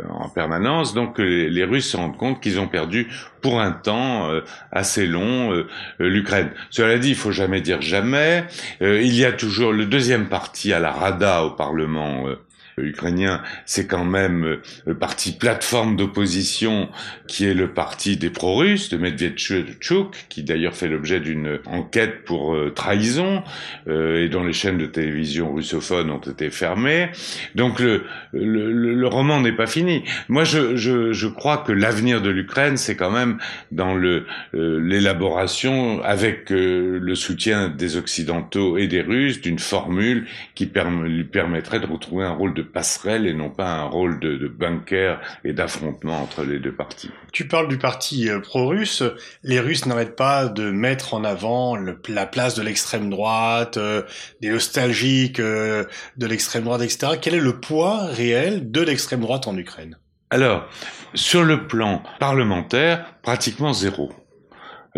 en 0.09 0.29
permanence. 0.29 0.93
Donc 0.93 1.17
les, 1.17 1.63
Russes 1.63 1.89
se 1.89 1.97
rendent 1.97 2.17
compte 2.17 2.41
qu'ils 2.43 2.59
ont 2.59 2.67
perdu 2.67 3.07
pour 3.41 3.59
un 3.59 3.71
temps 3.71 4.29
assez 4.71 5.07
long 5.07 5.65
l'Ukraine. 5.99 6.51
Cela 6.69 6.97
dit, 6.97 7.09
il 7.09 7.15
faut 7.15 7.31
jamais 7.31 7.61
dire 7.61 7.81
jamais. 7.81 8.45
Euh, 8.81 9.01
il 9.01 9.13
y 9.15 9.25
a 9.25 9.31
toujours 9.31 9.73
le 9.73 9.85
deuxième 9.85 10.27
parti 10.27 10.73
à 10.73 10.79
la 10.79 10.91
Rada 10.91 11.43
au 11.43 11.51
Parlement 11.51 12.27
euh, 12.27 12.39
ukrainien, 12.77 13.41
c'est 13.65 13.87
quand 13.87 14.05
même 14.05 14.45
euh, 14.45 14.61
le 14.85 14.95
parti 14.95 15.33
plateforme 15.33 15.95
d'opposition 15.95 16.89
qui 17.27 17.45
est 17.45 17.53
le 17.53 17.73
parti 17.73 18.17
des 18.17 18.29
pro-russes 18.29 18.89
de 18.89 18.97
Medvedchuk, 18.97 20.25
qui 20.29 20.43
d'ailleurs 20.43 20.75
fait 20.75 20.87
l'objet 20.87 21.19
d'une 21.19 21.59
enquête 21.65 22.23
pour 22.25 22.55
euh, 22.55 22.71
trahison 22.71 23.43
euh, 23.87 24.23
et 24.23 24.29
dont 24.29 24.43
les 24.43 24.53
chaînes 24.53 24.77
de 24.77 24.85
télévision 24.85 25.53
russophones 25.53 26.11
ont 26.11 26.19
été 26.19 26.49
fermées. 26.49 27.09
Donc 27.55 27.79
le, 27.79 28.03
le, 28.33 28.71
le 28.71 29.07
roman 29.07 29.41
n'est 29.41 29.51
pas 29.51 29.67
fini. 29.67 30.03
Moi, 30.29 30.43
je, 30.43 30.75
je, 30.75 31.13
je 31.13 31.27
crois 31.27 31.57
que 31.57 31.71
l'avenir 31.71 32.21
de 32.21 32.29
l'Ukraine, 32.29 32.77
c'est 32.77 32.95
quand 32.95 33.11
même 33.11 33.37
dans 33.71 33.95
le 33.95 34.25
l'élaboration 34.53 36.01
avec 36.03 36.49
le 36.49 37.15
soutien 37.15 37.69
des 37.69 37.97
Occidentaux 37.97 38.77
et 38.77 38.87
des 38.87 39.01
Russes 39.01 39.41
d'une 39.41 39.59
formule 39.59 40.27
qui 40.55 40.69
lui 41.05 41.23
permettrait 41.23 41.79
de 41.79 41.85
retrouver 41.85 42.25
un 42.25 42.31
rôle 42.31 42.53
de 42.53 42.60
passerelle 42.61 43.27
et 43.27 43.33
non 43.33 43.49
pas 43.49 43.69
un 43.69 43.83
rôle 43.83 44.19
de, 44.19 44.37
de 44.37 44.47
bunker 44.47 45.19
et 45.43 45.53
d'affrontement 45.53 46.21
entre 46.21 46.43
les 46.43 46.59
deux 46.59 46.73
parties. 46.73 47.11
Tu 47.31 47.47
parles 47.47 47.67
du 47.67 47.77
parti 47.77 48.29
euh, 48.29 48.39
pro-russe. 48.39 49.03
Les 49.43 49.59
Russes 49.59 49.85
n'arrêtent 49.85 50.15
pas 50.15 50.47
de 50.47 50.71
mettre 50.71 51.13
en 51.13 51.23
avant 51.23 51.77
la 52.07 52.25
place 52.25 52.55
de 52.55 52.61
l'extrême 52.61 53.09
droite, 53.09 53.77
euh, 53.77 54.03
des 54.41 54.49
nostalgiques 54.49 55.39
euh, 55.39 55.85
de 56.17 56.25
l'extrême 56.25 56.63
droite, 56.63 56.81
etc. 56.81 57.13
Quel 57.21 57.35
est 57.35 57.39
le 57.39 57.59
poids 57.59 58.05
réel 58.05 58.71
de 58.71 58.81
l'extrême 58.81 59.21
droite 59.21 59.47
en 59.47 59.57
Ukraine? 59.57 59.97
Alors, 60.29 60.69
sur 61.13 61.43
le 61.43 61.67
plan 61.67 62.03
parlementaire, 62.19 63.15
pratiquement 63.21 63.73
zéro. 63.73 64.11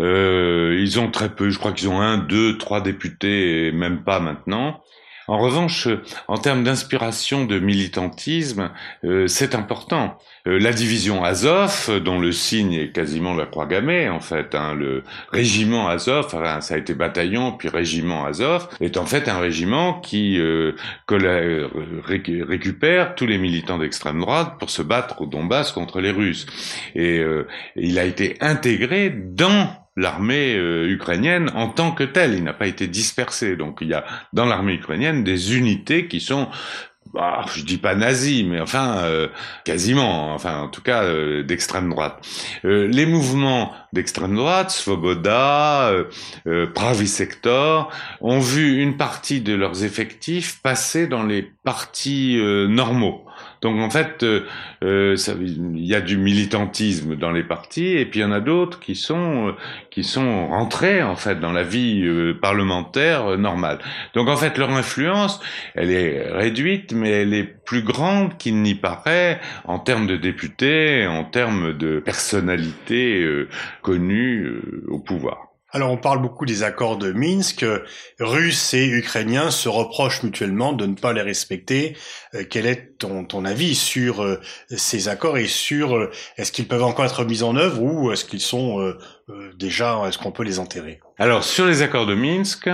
Euh, 0.00 0.76
ils 0.80 0.98
ont 0.98 1.10
très 1.10 1.28
peu, 1.28 1.50
je 1.50 1.58
crois 1.58 1.72
qu'ils 1.72 1.88
ont 1.88 2.00
un, 2.00 2.18
deux, 2.18 2.58
trois 2.58 2.80
députés, 2.80 3.72
même 3.72 4.02
pas 4.04 4.20
maintenant. 4.20 4.80
En 5.26 5.38
revanche, 5.38 5.88
en 6.28 6.36
termes 6.36 6.64
d'inspiration 6.64 7.46
de 7.46 7.58
militantisme, 7.58 8.70
euh, 9.04 9.26
c'est 9.26 9.54
important. 9.54 10.18
Euh, 10.46 10.58
la 10.58 10.72
division 10.72 11.24
Azov, 11.24 12.00
dont 12.04 12.20
le 12.20 12.30
signe 12.30 12.74
est 12.74 12.92
quasiment 12.92 13.34
la 13.34 13.46
croix 13.46 13.66
gammée, 13.66 14.10
en 14.10 14.20
fait, 14.20 14.54
hein, 14.54 14.74
le 14.74 15.02
régiment 15.30 15.88
Azov, 15.88 16.26
enfin, 16.26 16.60
ça 16.60 16.74
a 16.74 16.78
été 16.78 16.94
bataillon 16.94 17.52
puis 17.52 17.68
régiment 17.68 18.26
Azov, 18.26 18.68
est 18.80 18.98
en 18.98 19.06
fait 19.06 19.28
un 19.28 19.38
régiment 19.38 20.00
qui 20.00 20.38
euh, 20.38 20.72
récupère 21.08 23.14
tous 23.14 23.26
les 23.26 23.38
militants 23.38 23.78
d'extrême 23.78 24.20
droite 24.20 24.56
pour 24.58 24.68
se 24.68 24.82
battre 24.82 25.22
au 25.22 25.26
Donbass 25.26 25.72
contre 25.72 26.00
les 26.00 26.10
Russes. 26.10 26.46
Et 26.94 27.22
il 27.76 27.98
a 27.98 28.04
été 28.04 28.36
intégré 28.40 29.10
dans 29.10 29.83
l'armée 29.96 30.54
euh, 30.56 30.88
ukrainienne 30.88 31.50
en 31.54 31.68
tant 31.68 31.92
que 31.92 32.04
telle. 32.04 32.34
Il 32.34 32.44
n'a 32.44 32.52
pas 32.52 32.66
été 32.66 32.86
dispersé. 32.86 33.56
Donc 33.56 33.78
il 33.80 33.88
y 33.88 33.94
a 33.94 34.04
dans 34.32 34.46
l'armée 34.46 34.74
ukrainienne 34.74 35.24
des 35.24 35.56
unités 35.56 36.08
qui 36.08 36.20
sont 36.20 36.48
bah, 37.14 37.44
je 37.54 37.62
dis 37.62 37.78
pas 37.78 37.94
nazi, 37.94 38.44
mais 38.44 38.60
enfin 38.60 38.98
euh, 39.04 39.28
quasiment, 39.64 40.34
enfin 40.34 40.62
en 40.62 40.68
tout 40.68 40.82
cas 40.82 41.04
euh, 41.04 41.44
d'extrême 41.44 41.88
droite. 41.88 42.26
les 42.64 43.06
mouvements 43.06 43.72
d'extrême 43.92 44.34
droite, 44.34 44.70
Svoboda, 44.70 45.92
euh, 46.46 46.66
Pravi 46.74 47.06
Sector, 47.06 47.92
ont 48.20 48.40
vu 48.40 48.82
une 48.82 48.96
partie 48.96 49.40
de 49.40 49.54
leurs 49.54 49.84
effectifs 49.84 50.60
passer 50.60 51.06
dans 51.06 51.22
les 51.22 51.42
partis 51.42 52.36
normaux. 52.68 53.24
Donc 53.64 53.80
en 53.80 53.88
fait, 53.88 54.22
euh, 54.22 54.44
euh, 54.84 55.16
il 55.40 55.86
y 55.86 55.94
a 55.94 56.02
du 56.02 56.18
militantisme 56.18 57.16
dans 57.16 57.30
les 57.30 57.42
partis, 57.42 57.96
et 57.96 58.04
puis 58.04 58.20
il 58.20 58.22
y 58.22 58.26
en 58.26 58.30
a 58.30 58.40
d'autres 58.40 58.78
qui 58.78 58.94
sont 58.94 59.48
euh, 59.48 59.52
qui 59.90 60.04
sont 60.04 60.48
rentrés 60.48 61.02
en 61.02 61.16
fait 61.16 61.40
dans 61.40 61.52
la 61.52 61.62
vie 61.62 62.04
parlementaire 62.42 63.38
normale. 63.38 63.78
Donc 64.14 64.28
en 64.28 64.36
fait, 64.36 64.58
leur 64.58 64.70
influence, 64.70 65.40
elle 65.74 65.90
est 65.90 66.30
réduite, 66.30 66.92
mais 66.92 67.10
elle 67.10 67.32
est 67.32 67.44
plus 67.44 67.82
grande 67.82 68.36
qu'il 68.36 68.60
n'y 68.60 68.74
paraît 68.74 69.40
en 69.64 69.78
termes 69.78 70.06
de 70.06 70.18
députés, 70.18 71.06
en 71.06 71.24
termes 71.24 71.72
de 71.72 72.00
personnalités 72.00 73.26
connues 73.80 74.60
au 74.88 74.98
pouvoir. 74.98 75.53
Alors 75.74 75.90
on 75.90 75.96
parle 75.96 76.22
beaucoup 76.22 76.46
des 76.46 76.62
accords 76.62 76.98
de 76.98 77.10
Minsk. 77.10 77.66
Russes 78.20 78.74
et 78.74 78.86
Ukrainiens 78.86 79.50
se 79.50 79.68
reprochent 79.68 80.22
mutuellement 80.22 80.72
de 80.72 80.86
ne 80.86 80.94
pas 80.94 81.12
les 81.12 81.20
respecter. 81.20 81.96
Euh, 82.34 82.44
quel 82.48 82.66
est 82.66 82.96
ton, 82.96 83.24
ton 83.24 83.44
avis 83.44 83.74
sur 83.74 84.22
euh, 84.22 84.40
ces 84.70 85.08
accords 85.08 85.36
et 85.36 85.48
sur 85.48 85.96
euh, 85.96 86.12
est-ce 86.36 86.52
qu'ils 86.52 86.68
peuvent 86.68 86.84
encore 86.84 87.04
être 87.06 87.24
mis 87.24 87.42
en 87.42 87.56
œuvre 87.56 87.82
ou 87.82 88.12
est-ce 88.12 88.24
qu'ils 88.24 88.40
sont 88.40 88.94
déjà, 89.58 90.00
est-ce 90.06 90.16
qu'on 90.16 90.30
peut 90.30 90.44
les 90.44 90.60
enterrer? 90.60 91.00
Alors 91.18 91.42
sur 91.42 91.66
les 91.66 91.82
accords 91.82 92.06
de 92.06 92.14
Minsk, 92.14 92.70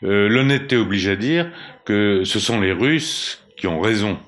l'honnêteté 0.00 0.76
oblige 0.78 1.08
à 1.08 1.16
dire 1.16 1.52
que 1.84 2.22
ce 2.24 2.40
sont 2.40 2.60
les 2.60 2.72
Russes 2.72 3.44
qui 3.58 3.66
ont 3.66 3.80
raison. 3.80 4.18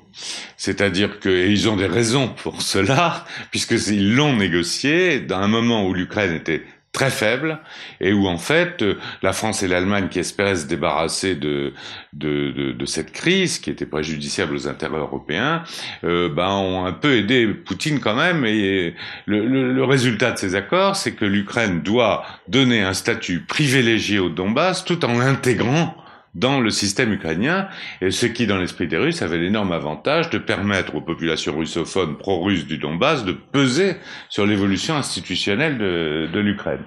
C'est-à-dire 0.58 1.20
qu'ils 1.20 1.70
ont 1.70 1.76
des 1.76 1.86
raisons 1.86 2.28
pour 2.28 2.60
cela, 2.60 3.24
puisqu'ils 3.50 4.14
l'ont 4.14 4.36
négocié 4.36 5.20
dans 5.20 5.38
un 5.38 5.48
moment 5.48 5.86
où 5.86 5.94
l'Ukraine 5.94 6.34
était 6.34 6.64
très 6.92 7.10
faible 7.10 7.60
et 8.00 8.12
où 8.12 8.26
en 8.26 8.38
fait 8.38 8.82
euh, 8.82 8.98
la 9.22 9.32
France 9.32 9.62
et 9.62 9.68
l'Allemagne 9.68 10.08
qui 10.08 10.18
espéraient 10.18 10.56
se 10.56 10.66
débarrasser 10.66 11.36
de, 11.36 11.72
de, 12.12 12.50
de, 12.50 12.72
de, 12.72 12.84
cette 12.84 13.12
crise 13.12 13.60
qui 13.60 13.70
était 13.70 13.86
préjudiciable 13.86 14.54
aux 14.56 14.66
intérêts 14.66 14.98
européens 14.98 15.62
euh, 16.02 16.28
ben, 16.28 16.48
ont 16.48 16.86
un 16.86 16.92
peu 16.92 17.16
aidé 17.16 17.46
Poutine 17.46 18.00
quand 18.00 18.16
même. 18.16 18.44
Et 18.44 18.96
le, 19.26 19.46
le, 19.46 19.72
le 19.72 19.84
résultat 19.84 20.32
de 20.32 20.38
ces 20.38 20.56
accords 20.56 20.96
c'est 20.96 21.12
que 21.12 21.24
l'Ukraine 21.24 21.80
doit 21.82 22.24
donner 22.48 22.82
un 22.82 22.94
statut 22.94 23.40
privilégié 23.40 24.18
au 24.18 24.28
Donbass 24.28 24.84
tout 24.84 25.04
en 25.04 25.18
l'intégrant 25.18 25.96
dans 26.34 26.60
le 26.60 26.70
système 26.70 27.12
ukrainien, 27.12 27.68
et 28.00 28.10
ce 28.10 28.26
qui, 28.26 28.46
dans 28.46 28.56
l'esprit 28.56 28.86
des 28.86 28.96
Russes, 28.96 29.22
avait 29.22 29.38
l'énorme 29.38 29.72
avantage 29.72 30.30
de 30.30 30.38
permettre 30.38 30.94
aux 30.94 31.00
populations 31.00 31.56
russophones 31.56 32.16
pro-russes 32.16 32.66
du 32.66 32.78
Donbass 32.78 33.24
de 33.24 33.32
peser 33.32 33.96
sur 34.28 34.46
l'évolution 34.46 34.94
institutionnelle 34.94 35.78
de, 35.78 36.28
de 36.32 36.40
l'Ukraine. 36.40 36.82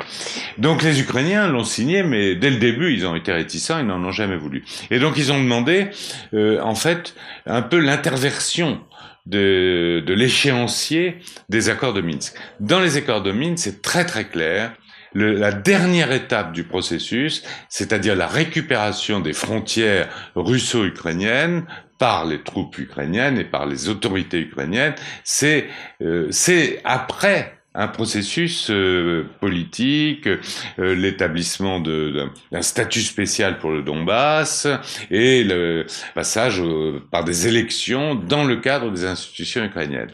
Donc 0.57 0.81
les 0.81 1.01
Ukrainiens 1.01 1.47
l'ont 1.47 1.65
signé, 1.65 2.03
mais 2.03 2.35
dès 2.35 2.51
le 2.51 2.57
début, 2.57 2.93
ils 2.93 3.05
ont 3.05 3.15
été 3.15 3.33
réticents, 3.33 3.79
ils 3.79 3.85
n'en 3.85 4.03
ont 4.03 4.11
jamais 4.11 4.37
voulu. 4.37 4.63
Et 4.91 4.99
donc 4.99 5.17
ils 5.17 5.31
ont 5.31 5.41
demandé, 5.41 5.87
euh, 6.33 6.61
en 6.61 6.75
fait, 6.75 7.15
un 7.45 7.61
peu 7.61 7.79
l'interversion 7.79 8.79
de, 9.25 10.03
de 10.05 10.13
l'échéancier 10.13 11.17
des 11.49 11.69
accords 11.69 11.93
de 11.93 12.01
Minsk. 12.01 12.35
Dans 12.59 12.79
les 12.79 12.97
accords 12.97 13.23
de 13.23 13.31
Minsk, 13.31 13.57
c'est 13.57 13.81
très 13.81 14.05
très 14.05 14.25
clair 14.25 14.73
la 15.13 15.51
dernière 15.51 16.11
étape 16.11 16.53
du 16.53 16.63
processus, 16.63 17.43
c'est-à-dire 17.69 18.15
la 18.15 18.27
récupération 18.27 19.19
des 19.19 19.33
frontières 19.33 20.09
russo-ukrainiennes 20.35 21.65
par 21.97 22.25
les 22.25 22.41
troupes 22.41 22.77
ukrainiennes 22.79 23.37
et 23.37 23.45
par 23.45 23.65
les 23.65 23.89
autorités 23.89 24.39
ukrainiennes. 24.39 24.95
C'est 25.23 25.69
euh, 26.01 26.29
après 26.83 27.53
un 27.75 27.87
processus 27.87 28.69
euh, 28.69 29.25
politique, 29.39 30.27
euh, 30.27 30.95
l'établissement 30.95 31.79
d'un 31.79 32.61
statut 32.61 33.01
spécial 33.01 33.57
pour 33.57 33.71
le 33.71 33.81
Donbass 33.81 34.67
et 35.09 35.43
le 35.43 35.85
passage 36.13 36.61
par 37.09 37.23
des 37.23 37.47
élections 37.47 38.15
dans 38.15 38.43
le 38.43 38.57
cadre 38.57 38.91
des 38.91 39.05
institutions 39.05 39.63
ukrainiennes. 39.63 40.11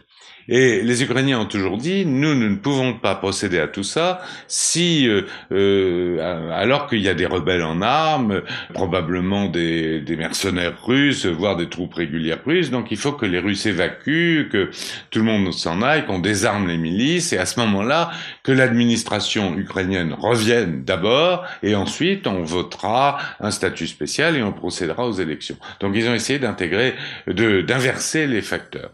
Et 0.51 0.82
les 0.82 1.03
Ukrainiens 1.03 1.39
ont 1.39 1.46
toujours 1.46 1.77
dit, 1.77 2.08
nous, 2.08 2.34
nous 2.34 2.50
ne 2.50 2.56
pouvons 2.56 2.96
pas 2.96 3.13
procéder 3.13 3.60
à 3.60 3.68
tout 3.68 3.84
ça 3.84 4.20
si, 4.48 5.08
euh, 5.08 5.22
euh, 5.51 6.50
alors 6.51 6.88
qu'il 6.88 7.01
y 7.01 7.08
a 7.08 7.13
des 7.13 7.27
rebelles 7.27 7.62
en 7.62 7.84
armes, 7.84 8.41
probablement 8.74 9.46
des, 9.46 10.01
des, 10.01 10.15
mercenaires 10.15 10.84
russes, 10.84 11.27
voire 11.27 11.56
des 11.56 11.70
troupes 11.70 11.94
régulières 11.94 12.39
russes. 12.44 12.72
Donc 12.72 12.88
il 12.89 12.98
faut 12.98 13.12
que 13.12 13.27
les 13.27 13.38
Russes 13.38 13.68
évacuent, 13.68 14.50
que 14.51 14.72
tout 15.12 15.20
le 15.20 15.25
monde 15.25 15.53
s'en 15.53 15.84
aille, 15.84 16.08
qu'on 16.08 16.18
désarme 16.18 16.68
les 16.68 16.77
milices, 16.77 17.32
et 17.32 17.38
à 17.38 17.46
ce 17.46 17.60
moment-là, 17.60 18.10
que 18.41 18.51
l'administration 18.51 19.56
ukrainienne 19.56 20.13
revienne 20.13 20.84
d'abord, 20.84 21.46
et 21.62 21.75
ensuite 21.75 22.25
on 22.25 22.41
votera 22.41 23.20
un 23.39 23.51
statut 23.51 23.86
spécial 23.86 24.36
et 24.36 24.41
on 24.41 24.51
procédera 24.51 25.06
aux 25.06 25.13
élections. 25.13 25.58
Donc 25.79 25.94
ils 25.96 26.10
ont 26.10 26.15
essayé 26.15 26.39
d'intégrer, 26.39 26.96
d'inverser 27.27 28.25
les 28.25 28.41
facteurs. 28.41 28.89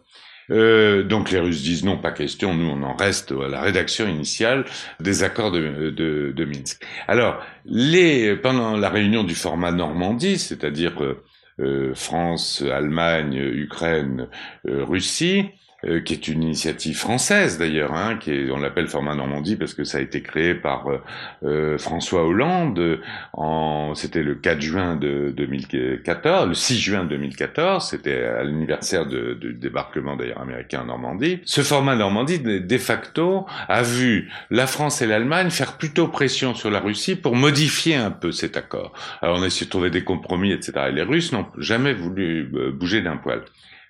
Euh, 0.51 1.03
donc 1.03 1.31
les 1.31 1.39
Russes 1.39 1.63
disent 1.63 1.83
non, 1.83 1.97
pas 1.97 2.11
question, 2.11 2.53
nous 2.53 2.69
on 2.69 2.83
en 2.83 2.95
reste 2.95 3.31
à 3.31 3.47
la 3.47 3.61
rédaction 3.61 4.07
initiale 4.07 4.65
des 4.99 5.23
accords 5.23 5.51
de, 5.51 5.89
de, 5.89 6.31
de 6.35 6.45
Minsk. 6.45 6.85
Alors, 7.07 7.43
les, 7.65 8.35
pendant 8.35 8.77
la 8.77 8.89
réunion 8.89 9.23
du 9.23 9.35
format 9.35 9.71
Normandie, 9.71 10.37
c'est-à-dire 10.37 11.03
euh, 11.03 11.23
euh 11.59 11.93
France, 11.95 12.63
Allemagne, 12.71 13.35
Ukraine, 13.35 14.27
euh, 14.67 14.83
Russie, 14.83 15.45
euh, 15.88 16.01
qui 16.01 16.13
est 16.13 16.27
une 16.27 16.44
initiative 16.44 16.98
française 16.98 17.58
d'ailleurs, 17.58 17.94
hein, 17.94 18.18
qui 18.18 18.32
est, 18.32 18.51
on 18.51 18.58
l'appelle 18.58 18.88
format 18.88 19.15
Normandie 19.15 19.56
parce 19.56 19.74
que 19.74 19.84
ça 19.84 20.00
a 20.00 20.01
été 20.01 20.22
créé 20.22 20.56
par 20.56 20.88
euh, 20.88 20.98
euh 21.44 21.77
François 21.77 22.25
Hollande. 22.25 23.00
En, 23.34 23.94
c'était 23.96 24.24
le 24.24 24.36
4 24.36 24.62
juin 24.62 24.96
de 24.96 25.34
2014, 25.36 26.48
le 26.48 26.54
6 26.54 26.80
juin 26.80 27.04
2014, 27.04 27.89
c'était 27.89 28.24
à 28.24 28.44
l'anniversaire 28.44 29.06
du 29.06 29.54
débarquement 29.54 30.15
d'ailleurs 30.15 30.42
américain 30.42 30.82
en 30.82 30.86
Normandie. 30.86 31.39
Ce 31.46 31.62
format 31.62 31.96
Normandie, 31.96 32.39
de, 32.39 32.77
facto, 32.77 33.46
a 33.68 33.84
vu 33.84 34.30
la 34.50 34.68
France 34.68 35.01
et 35.01 35.08
l'Allemagne 35.08 35.50
faire 35.50 35.77
plutôt 35.77 36.08
pression 36.08 36.54
sur 36.56 36.70
la 36.70 36.80
Russie 36.80 37.15
pour 37.15 37.36
modifier 37.36 37.96
un 37.96 38.12
peu 38.12 38.32
cet 38.32 38.58
accord. 38.58 38.94
Alors 39.22 39.38
on 39.39 39.44
a 39.44 39.48
essayé 39.48 39.65
de 39.65 39.72
trouver 39.72 39.89
des 39.89 40.04
compromis, 40.04 40.51
etc. 40.51 40.88
Et 40.89 40.92
les 40.92 41.04
Russes 41.04 41.32
n'ont 41.32 41.48
jamais 41.58 41.94
voulu 41.94 42.50
euh, 42.56 42.72
bouger 42.72 43.01
d'un 43.01 43.18
poil. 43.18 43.44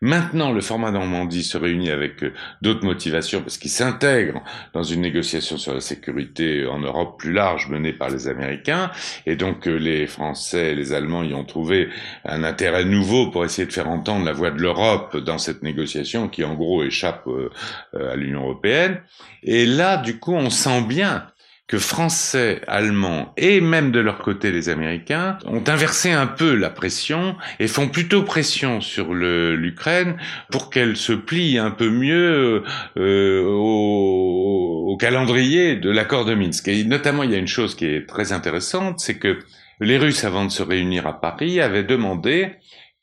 Maintenant, 0.06 0.52
le 0.52 0.62
format 0.62 0.92
Normandie 0.92 1.42
se 1.42 1.58
réunit 1.58 1.90
avec 1.90 2.24
euh, 2.24 2.32
d'autres 2.62 2.86
motivations 2.86 3.42
parce 3.42 3.58
qu'il 3.58 3.72
s'intègre 3.72 4.44
dans 4.72 4.84
une 4.84 5.02
négociation 5.02 5.58
sur 5.58 5.74
la 5.74 5.82
sécurité 5.82 6.68
en 6.68 6.78
Europe 6.78 7.18
plus 7.18 7.34
large 7.34 7.70
menée 7.70 7.92
par 7.92 8.12
les 8.12 8.28
Américains. 8.28 8.92
Et 9.26 9.36
donc, 9.36 9.68
euh, 9.68 9.78
les 9.78 10.06
Français 10.06 10.74
et 10.74 10.76
les 10.76 10.94
Allemands 10.94 11.24
y 11.24 11.34
ont 11.34 11.44
trouvé 11.44 11.90
un 12.24 12.44
intérêt 12.44 12.86
nouveau 12.86 13.32
pour 13.32 13.46
essayer 13.46 13.66
de 13.66 13.74
faire 13.74 13.90
entendre 13.90 14.26
la 14.26 14.34
voix 14.34 14.52
de 14.52 14.62
l'Europe 14.62 15.18
dans 15.18 15.40
cette 15.40 15.64
négociation 15.64 16.28
qui, 16.28 16.44
en 16.44 16.54
gros, 16.54 16.84
échappe 16.84 17.26
euh, 17.26 17.50
à 17.96 18.16
l'Union 18.16 18.44
européenne. 18.44 19.02
Et 19.42 19.66
là, 19.66 19.98
du 19.98 20.20
coup, 20.20 20.36
on 20.36 20.52
sent 20.52 20.84
bien 20.84 21.26
que 21.68 21.80
Français, 21.80 22.62
Allemands 22.68 23.34
et 23.38 23.60
même 23.60 23.92
de 23.92 24.00
leur 24.00 24.20
côté 24.20 24.52
les 24.52 24.70
Américains 24.70 25.40
ont 25.46 25.64
inversé 25.68 26.12
un 26.12 26.28
peu 26.28 26.54
la 26.54 26.70
pression 26.70 27.36
et 27.60 27.68
font 27.68 27.88
plutôt 27.88 28.22
pression 28.22 28.82
sur 28.82 29.14
l'Ukraine 29.14 30.18
pour 30.52 30.70
qu'elle 30.70 30.96
se 30.96 31.14
plie 31.14 31.58
un 31.58 31.72
peu 31.72 31.90
mieux 31.90 32.64
euh, 32.98 33.44
au, 33.44 34.92
au, 34.92 34.98
calendrier 34.98 35.76
de 35.76 35.90
l'accord 35.90 36.26
de 36.26 36.36
Minsk. 36.36 36.68
Et 36.68 36.84
notamment, 36.84 37.24
il 37.24 37.32
y 37.32 37.36
a 37.36 37.40
une 37.40 37.48
chose 37.48 37.76
qui 37.76 37.86
est 37.86 38.08
très 38.08 38.32
intéressante, 38.32 39.00
c'est 39.00 39.18
que 39.18 39.40
les 39.82 39.98
Russes, 39.98 40.24
avant 40.24 40.46
de 40.46 40.52
se 40.52 40.64
réunir 40.64 41.06
à 41.06 41.20
Paris, 41.20 41.60
avaient 41.60 41.84
demandé 41.84 42.52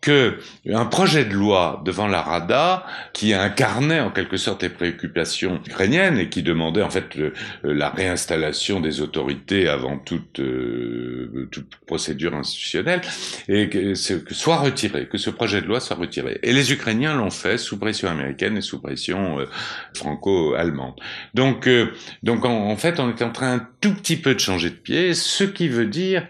que 0.03 0.39
un 0.69 0.85
projet 0.85 1.25
de 1.25 1.33
loi 1.33 1.81
devant 1.85 2.09
la 2.09 2.21
Rada 2.21 2.85
qui 3.13 3.33
incarnait 3.33 4.01
en 4.01 4.11
quelque 4.11 4.37
sorte 4.37 4.65
les 4.65 4.69
préoccupations 4.69 5.61
ukrainiennes 5.65 6.19
et 6.19 6.29
qui 6.29 6.43
demandait 6.43 6.83
en 6.83 6.91
fait 6.91 7.17
la 7.63 7.89
réinstallation 7.89 8.81
des 8.81 9.01
autorités 9.01 9.69
avant 9.69 9.99
toute 9.99 10.41
euh, 10.41 11.49
toute 11.53 11.77
procédure 11.87 12.35
institutionnelle 12.35 13.01
et 13.49 13.69
que, 13.69 14.19
que, 14.25 14.35
soit 14.35 14.57
retiré, 14.57 15.07
que 15.07 15.19
ce 15.19 15.31
projet 15.31 15.63
de 15.63 15.67
loi 15.67 15.79
soit 15.79 15.97
retiré. 15.97 16.41
Et 16.43 16.53
les 16.53 16.73
Ukrainiens 16.73 17.15
l'ont 17.15 17.31
fait 17.31 17.57
sous 17.57 17.79
pression 17.79 18.09
américaine 18.09 18.57
et 18.57 18.61
sous 18.61 18.81
pression 18.83 19.39
euh, 19.39 19.47
franco-allemande. 19.95 20.95
Donc 21.35 21.69
euh, 21.69 21.93
donc 22.25 22.45
en, 22.45 22.69
en 22.69 22.77
fait 22.77 22.99
on 22.99 23.09
est 23.09 23.23
en 23.23 23.31
train 23.31 23.55
un 23.55 23.69
tout 23.81 23.95
petit 23.95 24.17
peu 24.17 24.35
de 24.35 24.41
changer 24.41 24.71
de 24.71 24.75
pied, 24.75 25.15
ce 25.15 25.45
qui 25.45 25.69
veut 25.69 25.87
dire 25.87 26.27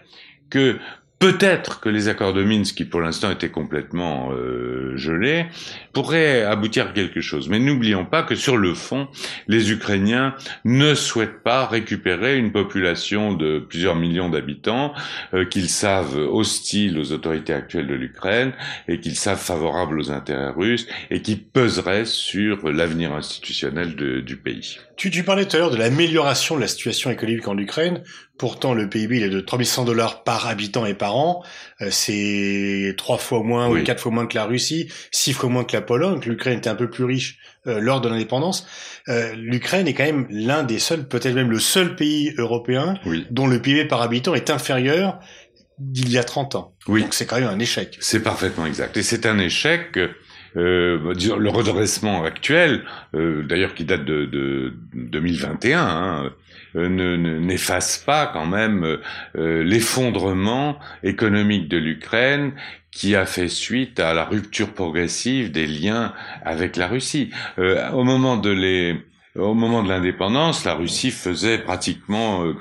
que 0.51 0.77
Peut-être 1.23 1.79
que 1.79 1.87
les 1.87 2.09
accords 2.09 2.33
de 2.33 2.43
Minsk, 2.43 2.75
qui 2.75 2.83
pour 2.83 2.99
l'instant 2.99 3.31
étaient 3.31 3.47
complètement 3.47 4.33
euh, 4.33 4.97
gelés, 4.97 5.45
pourraient 5.93 6.43
aboutir 6.43 6.87
à 6.87 6.91
quelque 6.91 7.21
chose. 7.21 7.47
Mais 7.47 7.59
n'oublions 7.59 8.03
pas 8.03 8.23
que 8.23 8.35
sur 8.35 8.57
le 8.57 8.73
fond, 8.73 9.07
les 9.47 9.71
Ukrainiens 9.71 10.35
ne 10.65 10.93
souhaitent 10.93 11.41
pas 11.41 11.65
récupérer 11.65 12.37
une 12.37 12.51
population 12.51 13.31
de 13.31 13.59
plusieurs 13.59 13.95
millions 13.95 14.27
d'habitants 14.27 14.93
euh, 15.33 15.45
qu'ils 15.45 15.69
savent 15.69 16.17
hostiles 16.17 16.99
aux 16.99 17.13
autorités 17.13 17.53
actuelles 17.53 17.87
de 17.87 17.95
l'Ukraine 17.95 18.51
et 18.89 18.99
qu'ils 18.99 19.15
savent 19.15 19.39
favorables 19.39 20.01
aux 20.01 20.11
intérêts 20.11 20.49
russes 20.49 20.87
et 21.09 21.21
qui 21.21 21.37
peseraient 21.37 22.03
sur 22.03 22.69
l'avenir 22.69 23.13
institutionnel 23.13 23.95
du 23.95 24.35
pays. 24.35 24.77
Tu, 24.97 25.09
tu 25.09 25.23
parlais 25.23 25.45
tout 25.45 25.55
à 25.55 25.59
l'heure 25.59 25.71
de 25.71 25.77
l'amélioration 25.77 26.55
de 26.55 26.61
la 26.61 26.67
situation 26.67 27.09
économique 27.09 27.47
en 27.47 27.57
Ukraine. 27.57 28.03
Pourtant, 28.37 28.73
le 28.73 28.89
PIB 28.89 29.17
il 29.17 29.23
est 29.23 29.29
de 29.29 29.39
3100 29.39 29.85
dollars 29.85 30.23
par 30.23 30.47
habitant 30.47 30.85
et 30.85 30.93
par 30.93 31.12
an. 31.15 31.43
Euh, 31.81 31.87
c'est 31.91 32.93
trois 32.97 33.17
fois 33.17 33.43
moins 33.43 33.69
ou 33.69 33.81
quatre 33.83 34.01
fois 34.01 34.11
moins 34.11 34.27
que 34.27 34.35
la 34.35 34.45
Russie, 34.45 34.89
six 35.11 35.33
fois 35.33 35.49
moins 35.49 35.63
que 35.63 35.73
la 35.73 35.81
Pologne. 35.81 36.19
L'Ukraine 36.25 36.57
était 36.57 36.69
un 36.69 36.75
peu 36.75 36.89
plus 36.89 37.03
riche 37.03 37.37
euh, 37.67 37.79
lors 37.79 38.01
de 38.01 38.09
l'indépendance. 38.09 38.67
Euh, 39.07 39.33
L'Ukraine 39.35 39.87
est 39.87 39.93
quand 39.93 40.05
même 40.05 40.27
l'un 40.29 40.63
des 40.63 40.79
seuls, 40.79 41.07
peut-être 41.07 41.35
même 41.35 41.51
le 41.51 41.59
seul 41.59 41.95
pays 41.95 42.33
européen 42.37 42.95
dont 43.31 43.47
le 43.47 43.61
PIB 43.61 43.85
par 43.85 44.01
habitant 44.01 44.33
est 44.33 44.49
inférieur 44.49 45.19
d'il 45.79 46.11
y 46.11 46.17
a 46.17 46.23
30 46.23 46.55
ans. 46.55 46.75
Oui. 46.87 47.01
Donc 47.01 47.13
c'est 47.13 47.25
quand 47.25 47.39
même 47.39 47.49
un 47.49 47.59
échec. 47.59 47.97
C'est 47.99 48.21
parfaitement 48.21 48.65
exact. 48.65 48.95
Et 48.97 49.03
c'est 49.03 49.25
un 49.25 49.39
échec 49.39 49.97
euh, 50.55 51.13
le 51.15 51.49
redressement 51.49 52.23
actuel, 52.23 52.83
euh, 53.15 53.43
d'ailleurs 53.43 53.73
qui 53.73 53.85
date 53.85 54.05
de, 54.05 54.25
de 54.25 54.73
2021, 54.93 55.79
hein, 55.79 56.31
euh, 56.75 56.89
ne 56.89 57.15
n'efface 57.15 57.97
pas 57.97 58.27
quand 58.27 58.45
même 58.45 58.97
euh, 59.35 59.63
l'effondrement 59.63 60.79
économique 61.03 61.67
de 61.67 61.77
l'Ukraine 61.77 62.53
qui 62.91 63.15
a 63.15 63.25
fait 63.25 63.47
suite 63.47 63.99
à 63.99 64.13
la 64.13 64.25
rupture 64.25 64.73
progressive 64.73 65.51
des 65.51 65.65
liens 65.65 66.13
avec 66.43 66.77
la 66.77 66.87
Russie. 66.87 67.31
au 67.57 68.03
moment 68.03 68.37
de 68.37 68.51
les 68.51 68.95
au 69.35 69.55
moment 69.55 69.81
de 69.81 69.89
l'indépendance, 69.89 70.63
la 70.63 70.75
Russie 70.75 71.09
faisait 71.09 71.57
pratiquement, 71.57 72.45
euh, 72.45 72.53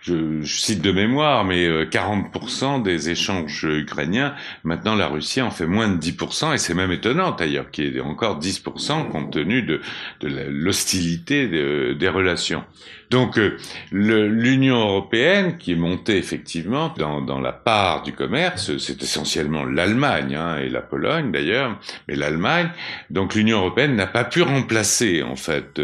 je, 0.00 0.40
cite 0.44 0.80
de 0.80 0.90
mémoire, 0.90 1.44
mais 1.44 1.84
40% 1.84 2.80
euh, 2.80 2.82
des 2.82 3.10
échanges 3.10 3.64
ukrainiens. 3.64 4.34
Maintenant, 4.64 4.94
la 4.94 5.08
Russie 5.08 5.42
en 5.42 5.50
fait 5.50 5.66
moins 5.66 5.88
de 5.88 6.00
10%, 6.00 6.54
et 6.54 6.58
c'est 6.58 6.72
même 6.72 6.90
étonnant 6.90 7.32
d'ailleurs 7.32 7.70
qu'il 7.70 7.94
y 7.94 7.98
ait 7.98 8.00
encore 8.00 8.40
10% 8.40 9.10
compte 9.10 9.32
tenu 9.32 9.62
de, 9.62 9.82
de 10.20 10.28
l'hostilité 10.48 11.48
des 11.94 12.08
relations. 12.08 12.64
Donc 13.10 13.38
euh, 13.38 13.56
l'Union 13.92 14.80
européenne, 14.80 15.58
qui 15.58 15.72
est 15.72 15.76
montée 15.76 16.16
effectivement 16.16 16.92
dans, 16.98 17.20
dans 17.20 17.40
la 17.40 17.52
part 17.52 18.02
du 18.02 18.12
commerce, 18.12 18.76
c'est 18.78 19.02
essentiellement 19.02 19.64
l'Allemagne 19.64 20.34
hein, 20.34 20.58
et 20.58 20.68
la 20.68 20.80
Pologne 20.80 21.30
d'ailleurs, 21.30 21.78
mais 22.08 22.16
l'Allemagne. 22.16 22.68
Donc 23.10 23.34
l'Union 23.34 23.58
européenne 23.58 23.94
n'a 23.94 24.06
pas 24.06 24.24
pu 24.24 24.42
remplacer 24.42 25.22
en 25.22 25.36
fait 25.36 25.80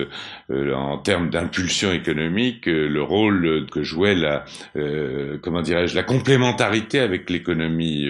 euh, 0.51 0.75
en 0.75 0.99
termes 0.99 1.31
d'impulsion 1.31 1.93
économique 1.93 2.69
euh, 2.69 2.89
le 2.89 3.03
rôle 3.03 3.67
que 3.71 3.83
jouait 3.83 4.15
la 4.15 4.45
comment 5.43 5.63
dirais-je 5.63 5.95
la 5.95 6.03
complémentarité 6.03 6.99
avec 6.99 7.31
l'économie 7.31 8.09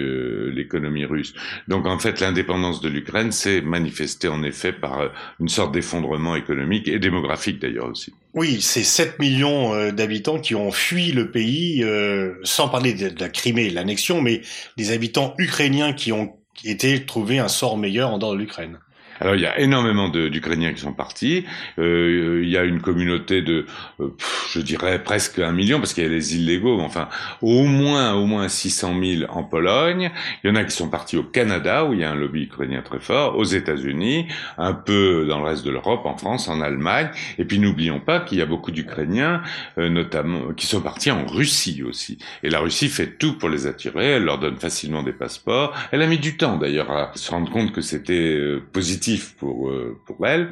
l'économie 0.51 1.05
russe. 1.05 1.33
Donc 1.67 1.85
en 1.85 1.99
fait 1.99 2.19
l'indépendance 2.19 2.81
de 2.81 2.89
l'Ukraine 2.89 3.31
s'est 3.31 3.61
manifestée 3.61 4.27
en 4.27 4.43
effet 4.43 4.73
par 4.73 5.11
une 5.39 5.49
sorte 5.49 5.73
d'effondrement 5.73 6.35
économique 6.35 6.87
et 6.87 6.99
démographique 6.99 7.59
d'ailleurs 7.59 7.89
aussi. 7.89 8.13
Oui, 8.33 8.61
c'est 8.61 8.83
7 8.83 9.19
millions 9.19 9.75
euh, 9.75 9.91
d'habitants 9.91 10.39
qui 10.39 10.55
ont 10.55 10.71
fui 10.71 11.11
le 11.11 11.29
pays, 11.29 11.83
euh, 11.83 12.33
sans 12.43 12.67
parler 12.67 12.93
de, 12.95 13.19
la 13.19 13.29
Crimée, 13.29 13.69
l'annexion, 13.69 14.21
mais 14.21 14.41
des 14.75 14.91
habitants 14.91 15.35
ukrainiens 15.37 15.93
qui 15.93 16.11
ont 16.11 16.35
été 16.63 17.05
trouver 17.05 17.37
un 17.37 17.47
sort 17.47 17.77
meilleur 17.77 18.09
en 18.09 18.17
dehors 18.17 18.33
de 18.33 18.39
l'Ukraine. 18.39 18.79
Alors 19.19 19.35
il 19.35 19.41
y 19.41 19.45
a 19.45 19.59
énormément 19.59 20.09
d'Ukrainiens 20.09 20.73
qui 20.73 20.81
sont 20.81 20.93
partis. 20.93 21.45
Euh, 21.79 22.41
il 22.43 22.49
y 22.49 22.57
a 22.57 22.63
une 22.63 22.81
communauté 22.81 23.41
de, 23.41 23.65
euh, 23.99 24.09
je 24.51 24.59
dirais 24.59 25.03
presque 25.03 25.39
un 25.39 25.51
million 25.51 25.79
parce 25.79 25.93
qu'il 25.93 26.03
y 26.03 26.07
a 26.07 26.09
les 26.09 26.35
illégaux. 26.35 26.79
Enfin, 26.81 27.09
au 27.41 27.63
moins 27.63 28.13
au 28.13 28.25
moins 28.25 28.47
600 28.47 28.95
000 29.01 29.31
en 29.31 29.43
Pologne. 29.43 30.11
Il 30.43 30.49
y 30.49 30.51
en 30.51 30.55
a 30.55 30.63
qui 30.63 30.75
sont 30.75 30.89
partis 30.89 31.17
au 31.17 31.23
Canada 31.23 31.85
où 31.85 31.93
il 31.93 31.99
y 31.99 32.03
a 32.03 32.11
un 32.11 32.15
lobby 32.15 32.43
ukrainien 32.43 32.81
très 32.81 32.99
fort, 32.99 33.37
aux 33.37 33.43
États-Unis, 33.43 34.27
un 34.57 34.73
peu 34.73 35.25
dans 35.27 35.39
le 35.39 35.45
reste 35.45 35.65
de 35.65 35.71
l'Europe, 35.71 36.05
en 36.05 36.17
France, 36.17 36.49
en 36.49 36.61
Allemagne. 36.61 37.09
Et 37.37 37.45
puis 37.45 37.59
n'oublions 37.59 37.99
pas 37.99 38.19
qu'il 38.19 38.39
y 38.39 38.41
a 38.41 38.45
beaucoup 38.45 38.71
d'Ukrainiens, 38.71 39.41
euh, 39.77 39.89
notamment, 39.89 40.53
qui 40.53 40.67
sont 40.67 40.81
partis 40.81 41.11
en 41.11 41.25
Russie 41.25 41.83
aussi. 41.83 42.17
Et 42.43 42.49
la 42.49 42.59
Russie 42.59 42.89
fait 42.89 43.17
tout 43.17 43.37
pour 43.37 43.49
les 43.49 43.67
attirer. 43.67 44.11
Elle 44.13 44.25
leur 44.25 44.39
donne 44.39 44.57
facilement 44.57 45.03
des 45.03 45.13
passeports. 45.13 45.73
Elle 45.91 46.01
a 46.01 46.07
mis 46.07 46.19
du 46.19 46.37
temps 46.37 46.57
d'ailleurs 46.57 46.91
à 46.91 47.11
se 47.15 47.31
rendre 47.31 47.51
compte 47.51 47.71
que 47.71 47.81
c'était 47.81 48.39
positif 48.71 49.02
pour 49.37 49.69
euh, 49.69 49.99
pour 50.05 50.25
elle. 50.25 50.51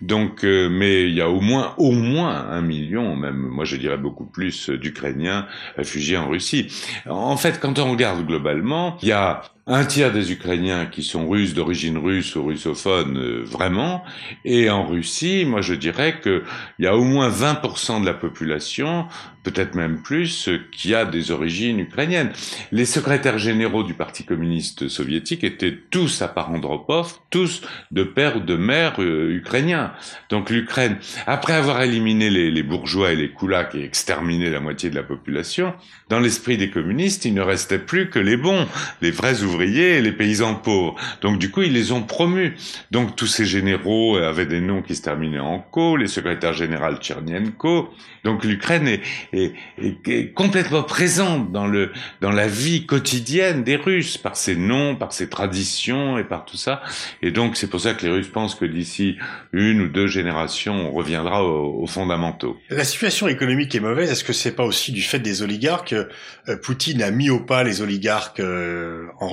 Donc, 0.00 0.44
euh, 0.44 0.68
mais 0.68 1.08
il 1.08 1.14
y 1.14 1.20
a 1.20 1.28
au 1.28 1.40
moins 1.40 1.74
au 1.78 1.92
moins 1.92 2.48
un 2.50 2.62
million, 2.62 3.16
même 3.16 3.36
moi 3.36 3.64
je 3.64 3.76
dirais 3.76 3.98
beaucoup 3.98 4.26
plus 4.26 4.70
d'Ukrainiens 4.70 5.46
réfugiés 5.76 6.16
en 6.16 6.28
Russie. 6.28 6.68
En 7.08 7.36
fait, 7.36 7.60
quand 7.60 7.78
on 7.78 7.90
regarde 7.90 8.26
globalement, 8.26 8.96
il 9.02 9.08
y 9.08 9.12
a 9.12 9.42
un 9.66 9.84
tiers 9.84 10.12
des 10.12 10.32
Ukrainiens 10.32 10.86
qui 10.86 11.04
sont 11.04 11.28
russes 11.28 11.54
d'origine 11.54 11.96
russe 11.96 12.34
ou 12.34 12.44
russophones 12.44 13.16
euh, 13.16 13.42
vraiment, 13.44 14.02
et 14.44 14.70
en 14.70 14.84
Russie, 14.86 15.44
moi 15.46 15.60
je 15.60 15.74
dirais 15.74 16.20
qu'il 16.20 16.42
y 16.80 16.86
a 16.86 16.96
au 16.96 17.04
moins 17.04 17.30
20% 17.30 18.00
de 18.00 18.06
la 18.06 18.14
population, 18.14 19.06
peut-être 19.44 19.74
même 19.74 20.02
plus, 20.02 20.48
qui 20.72 20.94
a 20.94 21.04
des 21.04 21.30
origines 21.30 21.78
ukrainiennes. 21.78 22.32
Les 22.70 22.84
secrétaires 22.84 23.38
généraux 23.38 23.82
du 23.82 23.94
Parti 23.94 24.24
communiste 24.24 24.88
soviétique 24.88 25.44
étaient 25.44 25.76
tous 25.90 26.22
à 26.22 26.28
part 26.28 26.50
Andropov, 26.50 27.18
tous 27.30 27.62
de 27.90 28.02
père 28.02 28.36
ou 28.36 28.40
de 28.40 28.56
mère 28.56 29.00
euh, 29.00 29.30
ukrainiens. 29.30 29.92
Donc 30.28 30.50
l'Ukraine, 30.50 30.98
après 31.26 31.54
avoir 31.54 31.82
éliminé 31.82 32.30
les, 32.30 32.50
les 32.50 32.62
bourgeois 32.62 33.12
et 33.12 33.16
les 33.16 33.30
koulaks 33.30 33.74
et 33.74 33.84
exterminé 33.84 34.50
la 34.50 34.60
moitié 34.60 34.90
de 34.90 34.96
la 34.96 35.02
population, 35.02 35.72
dans 36.08 36.20
l'esprit 36.20 36.56
des 36.56 36.70
communistes, 36.70 37.24
il 37.24 37.34
ne 37.34 37.40
restait 37.40 37.78
plus 37.78 38.10
que 38.10 38.18
les 38.18 38.36
bons, 38.36 38.66
les 39.00 39.10
vrais 39.10 39.42
ouvriers 39.42 39.52
les 39.66 40.12
paysans 40.12 40.54
pauvres. 40.54 40.94
Donc 41.20 41.38
du 41.38 41.50
coup, 41.50 41.62
ils 41.62 41.72
les 41.72 41.92
ont 41.92 42.02
promus. 42.02 42.54
Donc 42.90 43.16
tous 43.16 43.26
ces 43.26 43.44
généraux 43.44 44.16
avaient 44.16 44.46
des 44.46 44.60
noms 44.60 44.82
qui 44.82 44.94
se 44.94 45.02
terminaient 45.02 45.38
en 45.38 45.58
ko, 45.58 45.96
les 45.96 46.08
secrétaires 46.08 46.52
généraux 46.52 46.96
Tchernienko. 46.96 47.90
Donc 48.24 48.44
l'Ukraine 48.44 48.98
est, 49.32 50.34
complètement 50.34 50.82
présente 50.82 51.50
dans 51.50 52.30
la 52.30 52.46
vie 52.46 52.86
quotidienne 52.86 53.64
des 53.64 53.76
Russes 53.76 54.18
par 54.18 54.36
ses 54.36 54.56
noms, 54.56 54.96
par 54.96 55.12
ses 55.12 55.28
traditions 55.28 56.18
et 56.18 56.24
par 56.24 56.44
tout 56.44 56.56
ça. 56.56 56.82
Et 57.20 57.30
donc 57.30 57.56
c'est 57.56 57.68
pour 57.68 57.80
ça 57.80 57.94
que 57.94 58.04
les 58.06 58.12
Russes 58.12 58.28
pensent 58.28 58.54
que 58.54 58.64
d'ici 58.64 59.16
une 59.52 59.82
ou 59.82 59.88
deux 59.88 60.06
générations, 60.06 60.88
on 60.88 60.92
reviendra 60.92 61.44
aux, 61.44 61.86
fondamentaux. 61.86 62.56
La 62.70 62.84
situation 62.84 63.28
économique 63.28 63.74
est 63.74 63.80
mauvaise. 63.80 64.10
Est-ce 64.10 64.24
que 64.24 64.32
c'est 64.32 64.54
pas 64.54 64.64
aussi 64.64 64.92
du 64.92 65.02
fait 65.02 65.18
des 65.18 65.42
oligarques? 65.42 65.92
Euh, 65.92 66.56
Poutine 66.56 67.02
a 67.02 67.10
mis 67.10 67.28
au 67.28 67.40
pas 67.40 67.64
les 67.64 67.82
oligarques 67.82 68.40
euh, 68.40 69.06
en 69.20 69.28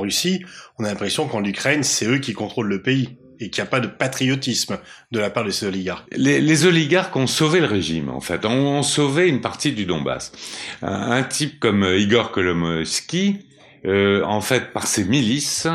On 0.78 0.86
a 0.86 0.88
l'impression 0.88 1.28
qu'en 1.28 1.44
Ukraine, 1.44 1.84
c'est 1.84 2.06
eux 2.06 2.20
qui 2.20 2.34
contrôlent 2.34 2.68
le 2.68 2.82
pays 2.82 3.18
et 3.40 3.50
qu'il 3.50 3.62
n'y 3.64 3.68
a 3.68 3.72
pas 3.72 3.80
de 3.80 3.88
patriotisme 3.88 4.80
de 5.12 5.20
la 5.20 5.30
part 5.30 5.46
de 5.46 5.50
ces 5.50 5.66
oligarques. 5.66 6.08
Les, 6.12 6.66
oligarques 6.66 7.16
ont 7.16 7.28
sauvé 7.28 7.60
le 7.60 7.68
régime, 7.68 8.10
en 8.10 8.20
fait, 8.20 8.46
ont, 8.46 8.84
sauvé 8.84 9.30
une 9.30 9.42
partie 9.42 9.72
du 9.72 9.86
Donbass. 9.86 10.32
Un, 10.82 11.24
type 11.24 11.60
comme 11.60 11.84
euh, 11.84 11.98
Igor 11.98 12.32
Kolomoisky, 12.32 13.46
euh, 13.86 14.24
en 14.26 14.42
fait, 14.42 14.74
par 14.74 14.88
ses 14.88 15.06
milices, 15.06 15.68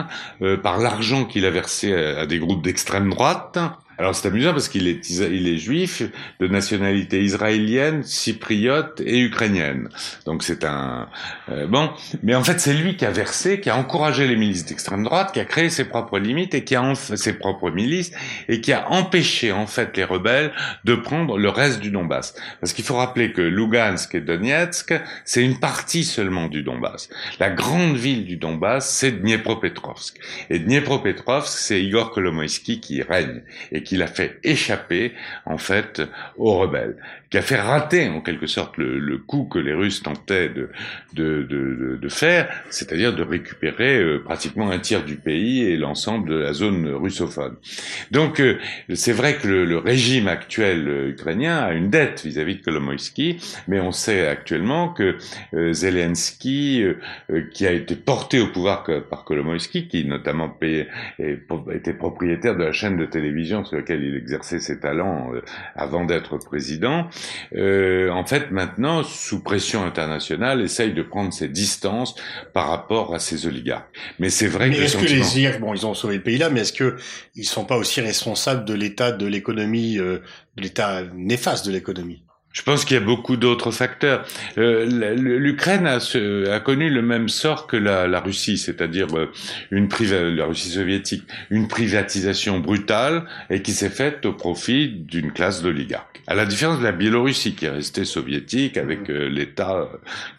euh, 0.42 0.58
par 0.58 0.78
l'argent 0.78 1.24
qu'il 1.24 1.46
a 1.46 1.50
versé 1.50 1.94
à 1.94 2.26
des 2.26 2.38
groupes 2.38 2.62
d'extrême 2.62 3.08
droite, 3.08 3.58
alors 3.96 4.14
c'est 4.14 4.28
amusant 4.28 4.52
parce 4.52 4.68
qu'il 4.68 4.88
est, 4.88 5.08
il 5.08 5.48
est 5.48 5.56
juif 5.56 6.02
de 6.40 6.48
nationalité 6.48 7.22
israélienne, 7.22 8.02
cypriote 8.02 9.00
et 9.04 9.20
ukrainienne. 9.20 9.88
Donc 10.26 10.42
c'est 10.42 10.64
un 10.64 11.08
euh, 11.48 11.66
bon, 11.66 11.90
mais 12.22 12.34
en 12.34 12.42
fait 12.42 12.60
c'est 12.60 12.74
lui 12.74 12.96
qui 12.96 13.04
a 13.04 13.10
versé, 13.10 13.60
qui 13.60 13.70
a 13.70 13.76
encouragé 13.76 14.26
les 14.26 14.36
milices 14.36 14.64
d'extrême 14.64 15.04
droite, 15.04 15.32
qui 15.32 15.40
a 15.40 15.44
créé 15.44 15.70
ses 15.70 15.84
propres 15.84 16.18
limites 16.18 16.54
et 16.54 16.64
qui 16.64 16.74
a 16.74 16.94
ses 16.94 17.34
propres 17.34 17.70
milices 17.70 18.10
et 18.48 18.60
qui 18.60 18.72
a 18.72 18.90
empêché 18.90 19.52
en 19.52 19.66
fait 19.66 19.96
les 19.96 20.04
rebelles 20.04 20.52
de 20.84 20.94
prendre 20.94 21.38
le 21.38 21.48
reste 21.48 21.80
du 21.80 21.90
Donbass. 21.90 22.34
Parce 22.60 22.72
qu'il 22.72 22.84
faut 22.84 22.96
rappeler 22.96 23.32
que 23.32 23.42
Lugansk 23.42 24.14
et 24.16 24.20
Donetsk 24.20 24.94
c'est 25.24 25.42
une 25.42 25.60
partie 25.60 26.04
seulement 26.04 26.48
du 26.48 26.62
Donbass. 26.62 27.08
La 27.38 27.50
grande 27.50 27.96
ville 27.96 28.24
du 28.24 28.36
Donbass 28.36 28.88
c'est 28.88 29.12
Dniepropetrovsk 29.12 30.18
et 30.50 30.58
Dniepropetrovsk 30.58 31.56
c'est 31.56 31.80
Igor 31.80 32.10
Kolomoïski 32.10 32.80
qui 32.80 33.02
règne 33.02 33.42
et 33.70 33.83
qu'il 33.84 34.02
a 34.02 34.06
fait 34.06 34.38
échapper 34.42 35.12
en 35.46 35.58
fait 35.58 36.02
aux 36.36 36.58
rebelles, 36.58 36.96
qui 37.34 37.38
a 37.38 37.42
fait 37.42 37.60
rater 37.60 38.08
en 38.08 38.20
quelque 38.20 38.46
sorte 38.46 38.76
le, 38.78 39.18
coup 39.18 39.44
que 39.44 39.58
les 39.58 39.72
Russes 39.72 40.04
tentaient 40.04 40.48
de, 40.48 40.68
de, 41.14 41.98
de, 42.00 42.08
faire, 42.08 42.48
c'est-à-dire 42.70 43.12
de 43.12 43.24
récupérer 43.24 43.98
euh, 43.98 44.22
pratiquement 44.22 44.70
un 44.70 44.78
tiers 44.78 45.04
du 45.04 45.16
pays 45.16 45.64
et 45.64 45.76
l'ensemble 45.76 46.28
de 46.28 46.36
la 46.36 46.52
zone 46.52 46.86
russophone. 46.86 47.56
Donc 48.12 48.40
euh, 48.40 48.58
c'est 48.94 49.12
vrai 49.12 49.34
que 49.34 49.48
le, 49.48 49.78
régime 49.78 50.28
actuel 50.28 50.86
euh, 50.86 51.08
ukrainien 51.08 51.58
a 51.58 51.72
une 51.72 51.90
dette 51.90 52.24
vis-à-vis 52.24 52.58
de 52.58 52.62
Kolomoïski, 52.62 53.38
mais 53.66 53.80
on 53.80 53.90
sait 53.90 54.28
actuellement 54.28 54.90
que 54.90 55.16
Zelensky, 55.72 56.84
qui 57.52 57.66
a 57.66 57.72
été 57.72 57.96
porté 57.96 58.40
au 58.40 58.46
pouvoir 58.46 58.84
par 59.10 59.24
Kolomoïski, 59.24 59.88
qui 59.88 60.04
notamment 60.04 60.56
était 61.18 61.94
propriétaire 61.94 62.56
de 62.56 62.62
la 62.62 62.72
chaîne 62.72 62.96
de 62.96 63.06
télévision 63.06 63.64
sur 63.74 63.80
laquelle 63.80 64.02
il 64.04 64.16
exerçait 64.16 64.60
ses 64.60 64.78
talents 64.78 65.32
avant 65.74 66.04
d'être 66.04 66.38
président, 66.38 67.08
euh, 67.56 68.08
en 68.10 68.24
fait, 68.24 68.52
maintenant, 68.52 69.02
sous 69.02 69.42
pression 69.42 69.82
internationale, 69.84 70.60
essaye 70.60 70.92
de 70.92 71.02
prendre 71.02 71.32
ses 71.32 71.48
distances 71.48 72.14
par 72.52 72.68
rapport 72.68 73.14
à 73.14 73.18
ces 73.18 73.46
oligarques. 73.46 73.88
Mais 74.20 74.30
c'est 74.30 74.46
vrai 74.46 74.68
mais 74.68 74.76
que... 74.76 74.82
est-ce 74.82 74.96
que 74.96 75.06
les 75.06 75.32
oligarques, 75.32 75.60
bon, 75.60 75.74
ils 75.74 75.86
ont 75.86 75.94
sauvé 75.94 76.16
le 76.16 76.22
pays 76.22 76.38
là, 76.38 76.50
mais 76.50 76.60
est-ce 76.60 76.72
que 76.72 76.96
ils 77.34 77.44
sont 77.44 77.64
pas 77.64 77.76
aussi 77.76 78.00
responsables 78.00 78.64
de 78.64 78.74
l'état 78.74 79.10
de 79.10 79.26
l'économie, 79.26 79.98
euh, 79.98 80.18
de 80.56 80.62
l'état 80.62 81.02
néfaste 81.14 81.66
de 81.66 81.72
l'économie? 81.72 82.23
Je 82.54 82.62
pense 82.62 82.84
qu'il 82.84 82.94
y 82.94 83.00
a 83.00 83.02
beaucoup 83.04 83.36
d'autres 83.36 83.72
facteurs. 83.72 84.24
Euh, 84.58 84.86
L'Ukraine 85.16 85.86
a, 85.88 85.98
a, 85.98 86.60
connu 86.60 86.88
le 86.88 87.02
même 87.02 87.28
sort 87.28 87.66
que 87.66 87.76
la, 87.76 88.06
la 88.06 88.20
Russie, 88.20 88.58
c'est-à-dire 88.58 89.08
euh, 89.18 89.30
une 89.72 89.88
la 90.36 90.46
Russie 90.46 90.70
soviétique, 90.70 91.24
une 91.50 91.66
privatisation 91.66 92.60
brutale 92.60 93.24
et 93.50 93.60
qui 93.60 93.72
s'est 93.72 93.90
faite 93.90 94.24
au 94.24 94.32
profit 94.32 94.88
d'une 94.88 95.32
classe 95.32 95.62
d'oligarques. 95.62 96.22
À 96.26 96.34
la 96.34 96.46
différence 96.46 96.78
de 96.78 96.84
la 96.84 96.92
Biélorussie, 96.92 97.54
qui 97.54 97.66
est 97.66 97.70
restée 97.70 98.04
soviétique 98.04 98.76
avec 98.78 99.10
euh, 99.10 99.28
l'État 99.28 99.88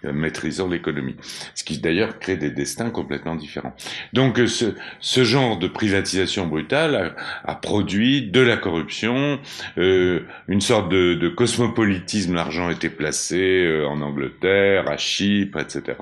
euh, 0.06 0.14
maîtrisant 0.14 0.70
l'économie, 0.70 1.18
ce 1.54 1.66
qui 1.66 1.80
d'ailleurs 1.80 2.18
crée 2.18 2.38
des 2.38 2.50
destins 2.50 2.90
complètement 2.92 3.36
différents. 3.36 3.76
Donc 4.14 4.40
ce, 4.48 4.74
ce 5.02 5.24
genre 5.26 5.60
de 5.60 5.68
privatisation 5.68 6.48
brutale 6.48 6.96
a, 6.96 7.52
a 7.52 7.56
produit 7.56 8.22
de 8.24 8.40
la 8.40 8.56
corruption, 8.56 9.40
une 9.78 10.62
sorte 10.62 10.90
de, 10.90 11.14
de 11.14 11.28
cosmopolitisme 11.28 12.05
l'argent 12.34 12.70
était 12.70 12.90
placé 12.90 13.64
euh, 13.66 13.88
en 13.88 14.02
Angleterre, 14.02 14.90
à 14.90 14.98
Chypre, 14.98 15.60
etc. 15.60 15.98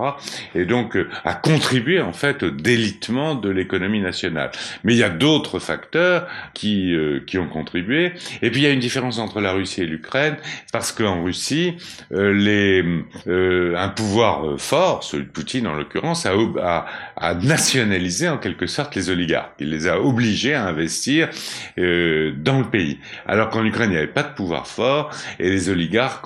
Et 0.55 0.65
donc 0.65 0.95
euh, 0.95 1.07
a 1.23 1.33
contribué 1.33 2.01
en 2.01 2.13
fait 2.13 2.43
au 2.43 2.49
délitement 2.49 3.35
de 3.35 3.49
l'économie 3.49 4.01
nationale. 4.01 4.51
Mais 4.83 4.93
il 4.93 4.99
y 4.99 5.03
a 5.03 5.09
d'autres 5.09 5.59
facteurs 5.59 6.27
qui 6.53 6.93
euh, 6.93 7.21
qui 7.25 7.37
ont 7.37 7.47
contribué. 7.47 8.13
Et 8.41 8.51
puis 8.51 8.61
il 8.61 8.63
y 8.63 8.67
a 8.67 8.71
une 8.71 8.79
différence 8.79 9.19
entre 9.19 9.41
la 9.41 9.53
Russie 9.53 9.81
et 9.81 9.85
l'Ukraine 9.85 10.37
parce 10.71 10.91
qu'en 10.91 11.23
Russie, 11.23 11.75
un 12.11 13.89
pouvoir 13.89 14.59
fort, 14.59 15.03
celui 15.03 15.25
de 15.25 15.29
Poutine 15.29 15.67
en 15.67 15.75
l'occurrence, 15.75 16.25
a, 16.25 16.85
a, 17.17 17.33
nationalisé 17.35 18.29
en 18.29 18.37
quelque 18.37 18.67
sorte 18.67 18.95
les 18.95 19.09
oligarques. 19.09 19.53
Il 19.59 19.69
les 19.69 19.87
a 19.87 19.99
obligés 19.99 20.53
à 20.53 20.65
investir 20.65 21.29
dans 21.77 22.59
le 22.59 22.69
pays. 22.69 22.99
Alors 23.25 23.49
qu'en 23.49 23.65
Ukraine, 23.65 23.89
il 23.89 23.93
n'y 23.93 23.97
avait 23.97 24.07
pas 24.07 24.23
de 24.23 24.33
pouvoir 24.33 24.67
fort 24.67 25.11
et 25.39 25.49
les 25.49 25.69
oligarques 25.69 25.92
oligarques 25.93 26.25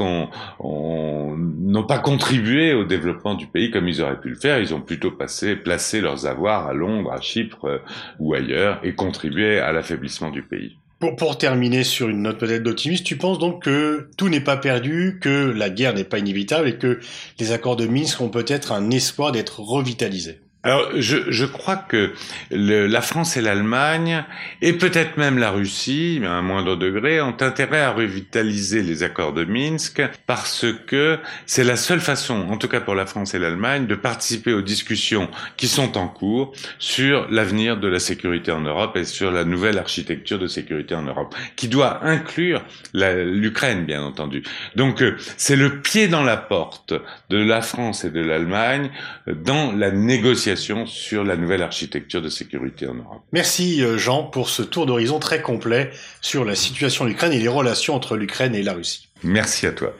n'ont 0.60 1.84
pas 1.84 2.00
contribué 2.00 2.74
au 2.74 2.86
développement 2.86 3.36
du 3.36 3.48
pays 3.48 3.72
comme 3.72 3.88
ils 3.88 4.02
auraient 4.02 4.20
pu 4.20 4.30
le 4.30 4.36
faire. 4.36 4.60
Ils 4.60 4.74
ont 4.74 4.82
plutôt 4.82 5.12
passé, 5.12 5.56
placé 5.56 6.02
leurs 6.02 6.26
avoirs 6.26 6.68
à 6.68 6.74
Londres, 6.74 7.12
à 7.12 7.22
Chypre 7.22 7.66
euh, 7.66 7.78
ou 8.20 8.34
ailleurs 8.34 8.80
et 8.84 8.94
contribué 8.94 9.60
à 9.60 9.72
l'affaiblissement 9.72 10.30
du 10.30 10.42
pays. 10.42 10.78
Pour, 11.00 11.16
pour 11.16 11.38
terminer 11.38 11.84
sur 11.84 12.10
une 12.10 12.24
note 12.24 12.40
peut-être 12.40 12.64
d'optimisme, 12.64 13.04
tu 13.04 13.18
penses 13.18 13.38
donc 13.38 13.64
que 13.64 14.10
tout 14.18 14.30
n'est 14.30 14.42
pas 14.42 14.58
perdu, 14.58 15.20
que 15.22 15.52
la 15.56 15.70
guerre 15.70 15.94
n'est 15.94 16.04
pas 16.04 16.18
inévitable 16.18 16.68
et 16.68 16.78
que 16.78 17.00
les 17.40 17.52
accords 17.52 17.76
de 17.76 17.86
Minsk 17.86 18.20
ont 18.22 18.30
peut-être 18.30 18.72
un 18.72 18.90
espoir 18.90 19.32
d'être 19.32 19.60
revitalisés? 19.60 20.40
Alors, 20.68 20.90
je, 20.98 21.16
je 21.30 21.46
crois 21.46 21.78
que 21.78 22.12
le, 22.52 22.88
la 22.88 23.00
France 23.00 23.38
et 23.38 23.42
l'Allemagne, 23.42 24.26
et 24.62 24.74
peut-être 24.74 25.16
même 25.16 25.38
la 25.38 25.50
Russie, 25.50 26.20
à 26.26 26.32
un 26.32 26.42
moindre 26.42 26.76
degré, 26.76 27.22
ont 27.22 27.38
intérêt 27.40 27.80
à 27.80 27.92
revitaliser 27.92 28.82
les 28.82 29.02
accords 29.02 29.32
de 29.32 29.46
Minsk 29.46 30.02
parce 30.26 30.66
que 30.86 31.20
c'est 31.46 31.64
la 31.64 31.78
seule 31.78 32.02
façon, 32.02 32.50
en 32.50 32.58
tout 32.58 32.68
cas 32.68 32.82
pour 32.82 32.96
la 32.96 33.06
France 33.06 33.34
et 33.34 33.40
l'Allemagne, 33.40 33.88
de 33.88 33.96
participer 33.96 34.52
aux 34.52 34.62
discussions 34.62 35.30
qui 35.56 35.70
sont 35.70 35.98
en 35.98 36.10
cours 36.10 36.52
sur 36.80 37.30
l'avenir 37.32 37.78
de 37.78 37.88
la 37.88 38.00
sécurité 38.00 38.52
en 38.52 38.60
Europe 38.60 38.98
et 38.98 39.06
sur 39.06 39.32
la 39.32 39.46
nouvelle 39.46 39.78
architecture 39.78 40.38
de 40.38 40.48
sécurité 40.48 40.96
en 40.96 41.04
Europe, 41.04 41.34
qui 41.56 41.70
doit 41.70 42.04
inclure 42.04 42.62
l'Ukraine, 42.94 43.86
bien 43.86 44.04
entendu. 44.04 44.44
Donc, 44.76 45.02
euh, 45.02 45.16
c'est 45.38 45.56
le 45.56 45.80
pied 45.80 46.10
dans 46.10 46.24
la 46.24 46.36
porte 46.36 46.94
de 47.30 47.38
la 47.38 47.62
France 47.62 48.04
et 48.04 48.10
de 48.10 48.20
l'Allemagne 48.20 48.90
dans 49.28 49.72
la 49.72 49.92
négociation 49.92 50.57
sur 50.58 51.24
la 51.24 51.38
nouvelle 51.38 51.62
architecture 51.62 52.22
de 52.22 52.30
sécurité 52.30 52.88
en 52.88 52.96
Europe. 52.96 53.22
Merci 53.32 53.82
euh, 53.82 53.98
Jean 53.98 54.24
pour 54.24 54.50
ce 54.50 54.62
tour 54.62 54.86
d'horizon 54.86 55.20
très 55.20 55.42
complet 55.42 55.92
sur 56.22 56.46
la 56.46 56.56
situation 56.56 57.06
de 57.06 57.10
l'Ukraine 57.10 57.34
et 57.34 57.40
les 57.40 57.48
relations 57.48 57.96
entre 57.96 58.18
l'Ukraine 58.18 58.56
et 58.56 58.64
la 58.64 58.74
Russie. 58.74 59.10
Merci 59.24 59.66
à 59.66 59.72
toi. 59.72 59.94